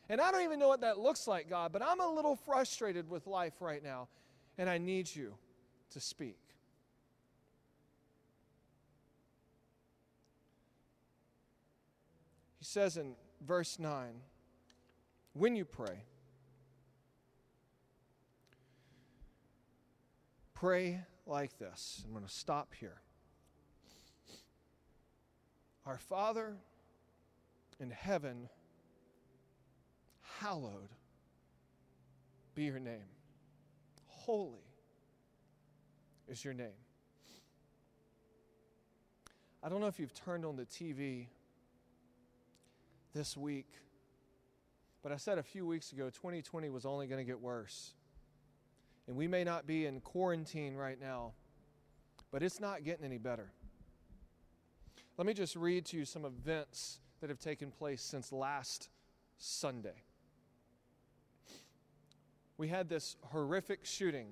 And 0.09 0.19
I 0.19 0.31
don't 0.31 0.43
even 0.43 0.59
know 0.59 0.67
what 0.67 0.81
that 0.81 0.99
looks 0.99 1.27
like, 1.27 1.49
God, 1.49 1.71
but 1.71 1.81
I'm 1.81 1.99
a 1.99 2.07
little 2.07 2.35
frustrated 2.35 3.09
with 3.09 3.27
life 3.27 3.53
right 3.59 3.83
now, 3.83 4.07
and 4.61 4.69
I 4.69 4.77
need 4.77 5.15
you 5.15 5.33
to 5.89 5.99
speak. 5.99 6.37
He 12.59 12.65
says 12.65 12.95
in 12.95 13.15
verse 13.43 13.79
9, 13.79 14.21
when 15.33 15.55
you 15.55 15.65
pray, 15.65 16.03
pray 20.53 20.99
like 21.25 21.57
this. 21.57 22.03
I'm 22.05 22.11
going 22.11 22.23
to 22.23 22.31
stop 22.31 22.75
here. 22.79 23.01
Our 25.87 25.97
Father 25.97 26.53
in 27.79 27.89
heaven, 27.89 28.47
hallowed 30.37 30.89
be 32.53 32.65
your 32.65 32.77
name. 32.77 33.20
Holy 34.31 34.63
is 36.29 36.45
your 36.45 36.53
name. 36.53 36.69
I 39.61 39.67
don't 39.67 39.81
know 39.81 39.87
if 39.87 39.99
you've 39.99 40.13
turned 40.13 40.45
on 40.45 40.55
the 40.55 40.63
TV 40.63 41.25
this 43.13 43.35
week, 43.35 43.67
but 45.03 45.11
I 45.11 45.17
said 45.17 45.37
a 45.37 45.43
few 45.43 45.67
weeks 45.67 45.91
ago 45.91 46.05
2020 46.05 46.69
was 46.69 46.85
only 46.85 47.07
going 47.07 47.19
to 47.19 47.29
get 47.29 47.41
worse. 47.41 47.91
And 49.05 49.17
we 49.17 49.27
may 49.27 49.43
not 49.43 49.67
be 49.67 49.85
in 49.85 49.99
quarantine 49.99 50.75
right 50.75 50.97
now, 50.97 51.33
but 52.31 52.41
it's 52.41 52.61
not 52.61 52.85
getting 52.85 53.03
any 53.03 53.17
better. 53.17 53.51
Let 55.17 55.27
me 55.27 55.33
just 55.33 55.57
read 55.57 55.83
to 55.87 55.97
you 55.97 56.05
some 56.05 56.23
events 56.23 56.99
that 57.19 57.29
have 57.29 57.39
taken 57.39 57.69
place 57.69 58.01
since 58.01 58.31
last 58.31 58.87
Sunday. 59.37 60.05
We 62.61 62.67
had 62.67 62.89
this 62.89 63.15
horrific 63.23 63.87
shooting. 63.87 64.27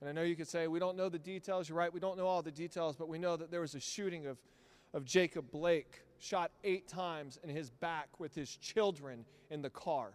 And 0.00 0.10
I 0.10 0.12
know 0.12 0.22
you 0.22 0.34
could 0.34 0.48
say, 0.48 0.66
we 0.66 0.80
don't 0.80 0.96
know 0.96 1.08
the 1.08 1.20
details. 1.20 1.68
You're 1.68 1.78
right, 1.78 1.94
we 1.94 2.00
don't 2.00 2.18
know 2.18 2.26
all 2.26 2.42
the 2.42 2.50
details, 2.50 2.96
but 2.96 3.08
we 3.08 3.16
know 3.16 3.36
that 3.36 3.52
there 3.52 3.60
was 3.60 3.76
a 3.76 3.80
shooting 3.80 4.26
of, 4.26 4.38
of 4.92 5.04
Jacob 5.04 5.52
Blake, 5.52 6.02
shot 6.18 6.50
eight 6.64 6.88
times 6.88 7.38
in 7.44 7.48
his 7.48 7.70
back 7.70 8.18
with 8.18 8.34
his 8.34 8.56
children 8.56 9.24
in 9.50 9.62
the 9.62 9.70
car. 9.70 10.14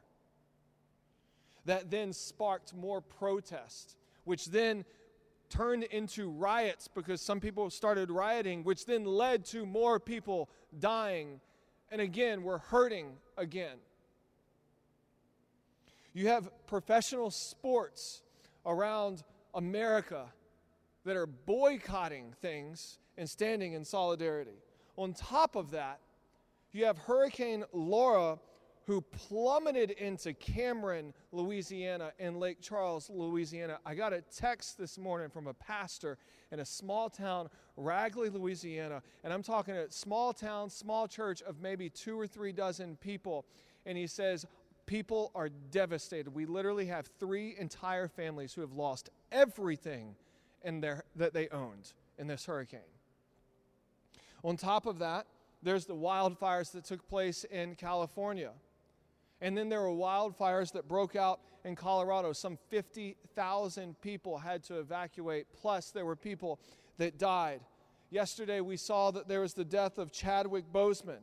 That 1.64 1.90
then 1.90 2.12
sparked 2.12 2.76
more 2.76 3.00
protest, 3.00 3.96
which 4.26 4.48
then 4.48 4.84
turned 5.50 5.84
into 5.84 6.30
riots 6.30 6.90
because 6.90 7.22
some 7.22 7.40
people 7.40 7.70
started 7.70 8.12
rioting, 8.12 8.66
which 8.66 8.86
then 8.86 9.06
led 9.06 9.46
to 9.46 9.66
more 9.66 9.98
people 9.98 10.50
dying. 10.78 11.40
And 11.90 12.02
again, 12.02 12.44
we're 12.44 12.58
hurting 12.58 13.14
again. 13.38 13.78
You 16.16 16.30
have 16.30 16.50
professional 16.66 17.30
sports 17.30 18.22
around 18.66 19.22
America 19.54 20.28
that 21.04 21.18
are 21.18 21.26
boycotting 21.26 22.34
things 22.42 23.00
and 23.18 23.30
standing 23.30 23.74
in 23.74 23.84
solidarity. 23.84 24.64
On 24.96 25.14
top 25.14 25.58
of 25.58 25.72
that, 25.72 26.00
you 26.72 26.86
have 26.86 26.98
Hurricane 27.00 27.66
Laura 27.74 28.40
who 28.86 29.02
plummeted 29.02 29.92
into 29.92 30.34
Cameron, 30.34 31.14
Louisiana, 31.34 32.14
and 32.18 32.40
Lake 32.40 32.62
Charles, 32.62 33.10
Louisiana. 33.10 33.80
I 33.86 33.94
got 33.94 34.14
a 34.14 34.22
text 34.22 34.78
this 34.78 34.98
morning 34.98 35.30
from 35.30 35.48
a 35.48 35.54
pastor 35.54 36.18
in 36.50 36.62
a 36.62 36.66
small 36.66 37.10
town, 37.10 37.50
Ragley, 37.78 38.32
Louisiana, 38.32 39.02
and 39.26 39.34
I'm 39.34 39.44
talking 39.44 39.76
a 39.76 39.92
small 39.92 40.32
town, 40.32 40.70
small 40.70 41.10
church 41.10 41.42
of 41.42 41.60
maybe 41.60 41.90
two 41.90 42.18
or 42.18 42.26
three 42.26 42.54
dozen 42.54 42.96
people. 42.98 43.46
And 43.86 43.98
he 43.98 44.08
says, 44.08 44.46
People 44.86 45.32
are 45.34 45.50
devastated. 45.50 46.30
We 46.30 46.46
literally 46.46 46.86
have 46.88 47.08
three 47.20 47.56
entire 47.58 48.08
families 48.08 48.54
who 48.54 48.62
have 48.62 48.74
lost 48.74 49.10
everything 49.32 50.16
in 50.64 50.82
their, 50.82 51.04
that 51.16 51.34
they 51.34 51.48
owned 51.50 51.94
in 52.18 52.28
this 52.28 52.46
hurricane. 52.46 52.82
On 54.44 54.58
top 54.58 54.86
of 54.86 55.00
that, 55.00 55.26
there's 55.64 55.86
the 55.86 55.96
wildfires 55.96 56.72
that 56.74 56.86
took 56.86 57.08
place 57.08 57.44
in 57.46 57.76
California. 57.76 58.52
And 59.42 59.58
then 59.58 59.70
there 59.70 59.82
were 59.82 59.90
wildfires 59.90 60.72
that 60.74 60.88
broke 60.88 61.16
out 61.16 61.40
in 61.64 61.76
Colorado. 61.76 62.32
Some 62.32 62.58
50,000 62.70 64.00
people 64.02 64.38
had 64.38 64.64
to 64.66 64.80
evacuate, 64.80 65.48
plus, 65.60 65.90
there 65.90 66.06
were 66.06 66.16
people 66.16 66.60
that 66.98 67.18
died. 67.18 67.62
Yesterday, 68.12 68.62
we 68.62 68.78
saw 68.78 69.12
that 69.12 69.28
there 69.28 69.42
was 69.42 69.56
the 69.56 69.66
death 69.66 69.98
of 69.98 70.12
Chadwick 70.12 70.72
Boseman, 70.72 71.22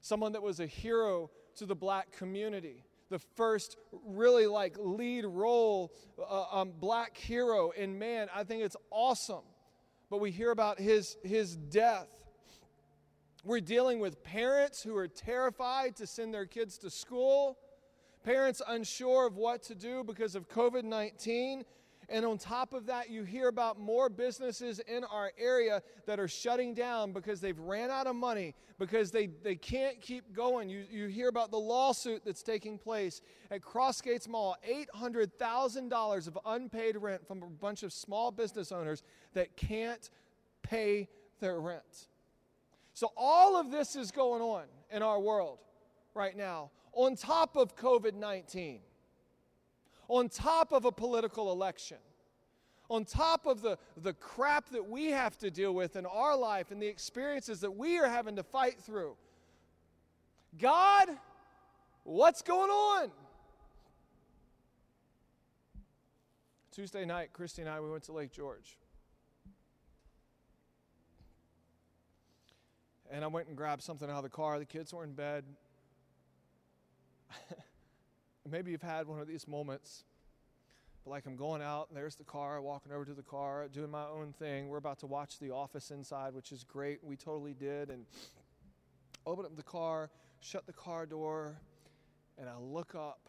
someone 0.00 0.32
that 0.32 0.42
was 0.42 0.58
a 0.60 0.66
hero 0.66 1.30
to 1.54 1.66
the 1.66 1.74
black 1.74 2.12
community. 2.12 2.84
The 3.10 3.18
first 3.18 3.76
really 4.06 4.46
like 4.46 4.76
lead 4.78 5.24
role 5.24 5.92
uh, 6.18 6.46
um, 6.52 6.72
black 6.78 7.16
hero. 7.16 7.72
And 7.76 7.98
man, 7.98 8.28
I 8.34 8.44
think 8.44 8.62
it's 8.62 8.76
awesome. 8.90 9.44
But 10.10 10.20
we 10.20 10.30
hear 10.30 10.50
about 10.50 10.78
his, 10.78 11.16
his 11.22 11.56
death. 11.56 12.08
We're 13.44 13.60
dealing 13.60 14.00
with 14.00 14.22
parents 14.22 14.82
who 14.82 14.96
are 14.96 15.08
terrified 15.08 15.96
to 15.96 16.06
send 16.06 16.32
their 16.32 16.46
kids 16.46 16.78
to 16.78 16.90
school, 16.90 17.58
parents 18.22 18.62
unsure 18.66 19.26
of 19.26 19.36
what 19.36 19.62
to 19.64 19.74
do 19.74 20.02
because 20.02 20.34
of 20.34 20.48
COVID 20.48 20.84
19. 20.84 21.64
And 22.08 22.24
on 22.24 22.38
top 22.38 22.74
of 22.74 22.86
that, 22.86 23.10
you 23.10 23.24
hear 23.24 23.48
about 23.48 23.78
more 23.78 24.08
businesses 24.08 24.78
in 24.80 25.04
our 25.04 25.32
area 25.38 25.82
that 26.06 26.20
are 26.20 26.28
shutting 26.28 26.74
down 26.74 27.12
because 27.12 27.40
they've 27.40 27.58
ran 27.58 27.90
out 27.90 28.06
of 28.06 28.16
money, 28.16 28.54
because 28.78 29.10
they, 29.10 29.26
they 29.26 29.54
can't 29.54 30.00
keep 30.00 30.32
going. 30.32 30.68
You, 30.68 30.84
you 30.90 31.06
hear 31.06 31.28
about 31.28 31.50
the 31.50 31.58
lawsuit 31.58 32.22
that's 32.24 32.42
taking 32.42 32.78
place 32.78 33.20
at 33.50 33.62
Crossgates 33.62 34.28
Mall 34.28 34.56
$800,000 34.96 36.26
of 36.26 36.38
unpaid 36.46 36.96
rent 36.96 37.26
from 37.26 37.42
a 37.42 37.46
bunch 37.46 37.82
of 37.82 37.92
small 37.92 38.30
business 38.30 38.72
owners 38.72 39.02
that 39.32 39.56
can't 39.56 40.10
pay 40.62 41.08
their 41.40 41.60
rent. 41.60 42.08
So, 42.94 43.12
all 43.16 43.56
of 43.56 43.72
this 43.72 43.96
is 43.96 44.12
going 44.12 44.40
on 44.40 44.64
in 44.90 45.02
our 45.02 45.18
world 45.18 45.58
right 46.14 46.36
now, 46.36 46.70
on 46.92 47.16
top 47.16 47.56
of 47.56 47.76
COVID 47.76 48.14
19, 48.14 48.80
on 50.08 50.28
top 50.28 50.72
of 50.72 50.84
a 50.84 50.92
political 50.92 51.52
election, 51.52 51.98
on 52.90 53.04
top 53.04 53.46
of 53.46 53.62
the, 53.62 53.78
the 53.96 54.12
crap 54.12 54.68
that 54.70 54.88
we 54.88 55.06
have 55.06 55.38
to 55.38 55.50
deal 55.50 55.72
with 55.72 55.96
in 55.96 56.06
our 56.06 56.36
life 56.36 56.70
and 56.70 56.80
the 56.80 56.86
experiences 56.86 57.60
that 57.60 57.70
we 57.70 57.98
are 57.98 58.08
having 58.08 58.36
to 58.36 58.42
fight 58.42 58.80
through. 58.80 59.16
God, 60.58 61.08
what's 62.04 62.42
going 62.42 62.70
on? 62.70 63.10
Tuesday 66.70 67.04
night, 67.04 67.32
Christy 67.32 67.62
and 67.62 67.70
I, 67.70 67.80
we 67.80 67.90
went 67.90 68.02
to 68.04 68.12
Lake 68.12 68.32
George. 68.32 68.76
And 73.10 73.22
I 73.22 73.28
went 73.28 73.46
and 73.46 73.56
grabbed 73.56 73.82
something 73.82 74.10
out 74.10 74.16
of 74.16 74.22
the 74.24 74.28
car. 74.28 74.58
The 74.58 74.64
kids 74.64 74.92
were 74.92 75.04
in 75.04 75.12
bed. 75.12 75.44
Maybe 78.50 78.70
you've 78.72 78.82
had 78.82 79.06
one 79.06 79.20
of 79.20 79.26
these 79.26 79.48
moments. 79.48 80.04
But 81.04 81.10
like 81.10 81.26
I'm 81.26 81.36
going 81.36 81.62
out, 81.62 81.88
and 81.88 81.96
there's 81.96 82.16
the 82.16 82.24
car, 82.24 82.60
walking 82.60 82.92
over 82.92 83.04
to 83.04 83.14
the 83.14 83.22
car, 83.22 83.68
doing 83.68 83.90
my 83.90 84.06
own 84.06 84.32
thing. 84.32 84.68
We're 84.68 84.78
about 84.78 84.98
to 85.00 85.06
watch 85.06 85.38
The 85.38 85.50
Office 85.50 85.90
inside, 85.90 86.34
which 86.34 86.52
is 86.52 86.64
great. 86.64 87.02
We 87.02 87.16
totally 87.16 87.54
did. 87.54 87.90
And 87.90 88.06
open 89.26 89.44
up 89.44 89.56
the 89.56 89.62
car, 89.62 90.10
shut 90.40 90.66
the 90.66 90.72
car 90.72 91.06
door, 91.06 91.56
and 92.38 92.48
I 92.48 92.56
look 92.58 92.94
up, 92.94 93.28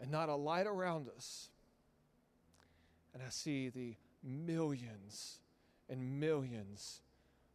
and 0.00 0.10
not 0.10 0.28
a 0.28 0.34
light 0.34 0.66
around 0.66 1.08
us. 1.08 1.48
And 3.14 3.22
I 3.22 3.30
see 3.30 3.68
the 3.68 3.96
millions 4.22 5.38
and 5.88 6.20
millions 6.20 7.00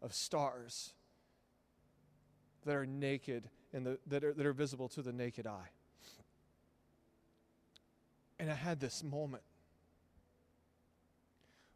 of 0.01 0.13
stars 0.13 0.93
that 2.65 2.75
are 2.75 2.85
naked 2.85 3.49
and 3.73 3.85
the, 3.85 3.99
that, 4.07 4.23
are, 4.23 4.33
that 4.33 4.45
are 4.45 4.53
visible 4.53 4.87
to 4.89 5.01
the 5.01 5.11
naked 5.11 5.47
eye. 5.47 5.69
And 8.39 8.51
I 8.51 8.55
had 8.55 8.79
this 8.79 9.03
moment. 9.03 9.43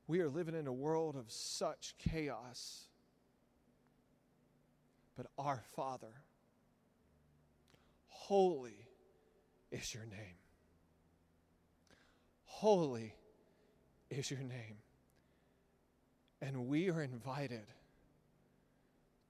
We 0.08 0.22
are 0.22 0.30
living 0.30 0.56
in 0.56 0.68
a 0.68 0.74
world 0.74 1.16
of 1.16 1.26
such 1.28 1.96
chaos. 1.98 2.88
But 5.18 5.28
our 5.38 5.64
Father, 5.76 6.14
holy 8.08 8.88
is 9.72 9.94
your 9.94 10.06
name. 10.06 10.38
Holy 12.46 13.14
is 14.10 14.30
your 14.30 14.42
name. 14.42 14.78
And 16.42 16.68
we 16.68 16.90
are 16.90 17.02
invited 17.02 17.66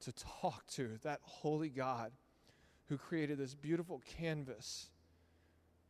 to 0.02 0.12
talk 0.12 0.68
to 0.68 0.98
that 1.04 1.20
holy 1.24 1.70
God 1.70 2.12
who 2.90 2.98
created 2.98 3.38
this 3.38 3.54
beautiful 3.54 4.02
canvas 4.18 4.90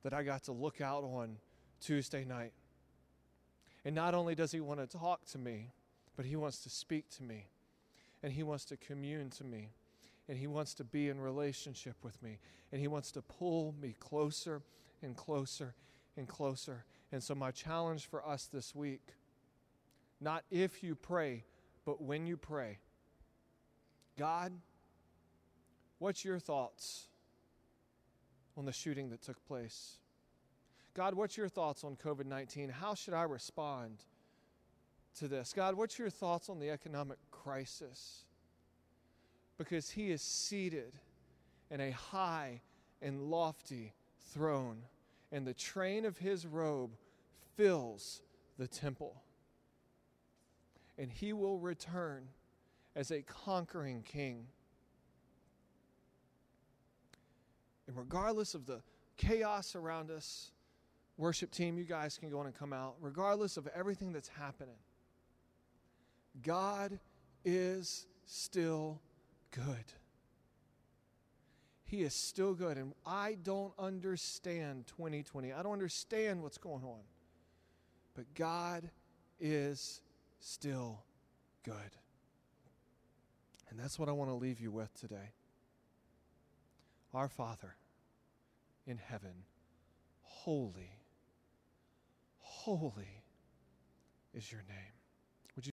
that 0.04 0.14
I 0.14 0.24
got 0.24 0.44
to 0.44 0.52
look 0.52 0.82
out 0.82 1.04
on 1.04 1.38
Tuesday 1.82 2.26
night. 2.26 2.54
And 3.86 3.96
not 3.96 4.14
only 4.14 4.36
does 4.36 4.52
he 4.52 4.60
want 4.60 4.80
to 4.80 4.98
talk 4.98 5.26
to 5.32 5.38
me, 5.38 5.72
but 6.16 6.26
he 6.26 6.36
wants 6.36 6.64
to 6.64 6.70
speak 6.70 7.10
to 7.18 7.24
me. 7.24 7.48
and 8.24 8.34
He 8.34 8.44
wants 8.44 8.66
to 8.66 8.78
commune 8.78 9.30
to 9.32 9.44
me, 9.44 9.70
and 10.28 10.38
He 10.38 10.48
wants 10.48 10.74
to 10.76 10.84
be 10.84 11.10
in 11.10 11.20
relationship 11.20 11.96
with 12.04 12.22
me, 12.24 12.40
and 12.72 12.82
He 12.82 12.88
wants 12.88 13.12
to 13.12 13.22
pull 13.22 13.76
me 13.82 13.96
closer 14.00 14.62
and 15.02 15.16
closer 15.16 15.76
and 16.16 16.28
closer. 16.28 16.84
And 17.12 17.24
so, 17.24 17.36
my 17.36 17.52
challenge 17.52 18.08
for 18.08 18.28
us 18.28 18.46
this 18.52 18.76
week 18.76 19.14
not 20.20 20.44
if 20.50 20.84
you 20.84 20.96
pray, 20.96 21.44
but 21.86 22.02
when 22.02 22.26
you 22.26 22.38
pray. 22.38 22.80
God, 24.18 24.52
what's 26.00 26.24
your 26.24 26.40
thoughts 26.40 27.08
on 28.58 28.66
the 28.66 28.74
shooting 28.74 29.10
that 29.10 29.22
took 29.22 29.44
place? 29.48 29.98
God, 30.94 31.14
what's 31.14 31.38
your 31.38 31.48
thoughts 31.48 31.84
on 31.84 31.96
COVID 31.96 32.26
19? 32.26 32.70
How 32.70 32.96
should 32.96 33.14
I 33.14 33.24
respond 33.24 33.98
to 35.20 35.28
this? 35.28 35.54
God, 35.54 35.76
what's 35.76 36.00
your 36.00 36.10
thoughts 36.10 36.50
on 36.50 36.60
the 36.60 36.72
economic 36.72 37.18
crisis? 37.30 38.24
Because 39.58 39.92
He 39.92 40.12
is 40.12 40.22
seated 40.22 40.94
in 41.70 41.82
a 41.82 41.92
high 41.92 42.62
and 43.02 43.30
lofty 43.30 43.94
throne, 44.34 44.82
and 45.32 45.46
the 45.46 45.54
train 45.54 46.06
of 46.06 46.18
His 46.18 46.48
robe 46.48 46.92
fills 47.56 48.22
the 48.58 48.68
temple. 48.68 49.22
And 50.98 51.12
He 51.12 51.32
will 51.32 51.60
return 51.60 52.30
as 52.96 53.12
a 53.12 53.22
conquering 53.22 54.02
king. 54.02 54.48
And 57.88 57.98
regardless 57.98 58.54
of 58.54 58.66
the 58.66 58.82
chaos 59.16 59.76
around 59.76 60.12
us, 60.12 60.52
worship 61.18 61.52
team, 61.52 61.78
you 61.78 61.86
guys 61.86 62.18
can 62.18 62.30
go 62.30 62.40
on 62.40 62.46
and 62.46 62.56
come 62.56 62.74
out. 62.74 62.96
Regardless 63.00 63.58
of 63.58 63.68
everything 63.76 64.12
that's 64.12 64.28
happening, 64.28 64.76
God 66.44 67.00
is 67.44 68.06
still 68.26 69.02
good. 69.52 69.94
He 71.86 72.04
is 72.04 72.14
still 72.14 72.54
good. 72.54 72.78
And 72.78 72.94
I 73.06 73.38
don't 73.42 73.74
understand 73.80 74.88
2020. 74.88 75.54
I 75.54 75.64
don't 75.64 75.72
understand 75.72 76.44
what's 76.44 76.58
going 76.58 76.84
on. 76.84 77.00
But 78.14 78.26
God 78.36 78.90
is 79.40 80.02
still 80.40 81.04
good. 81.64 81.74
And 83.70 83.80
that's 83.80 83.98
what 83.98 84.10
I 84.10 84.12
want 84.12 84.30
to 84.30 84.36
leave 84.36 84.60
you 84.60 84.72
with 84.72 84.94
today. 85.00 85.32
Our 87.14 87.28
Father 87.28 87.76
in 88.86 88.98
heaven, 88.98 89.44
holy, 90.22 90.92
holy 92.38 93.24
is 94.34 94.52
your 94.52 94.64
name. 94.68 94.97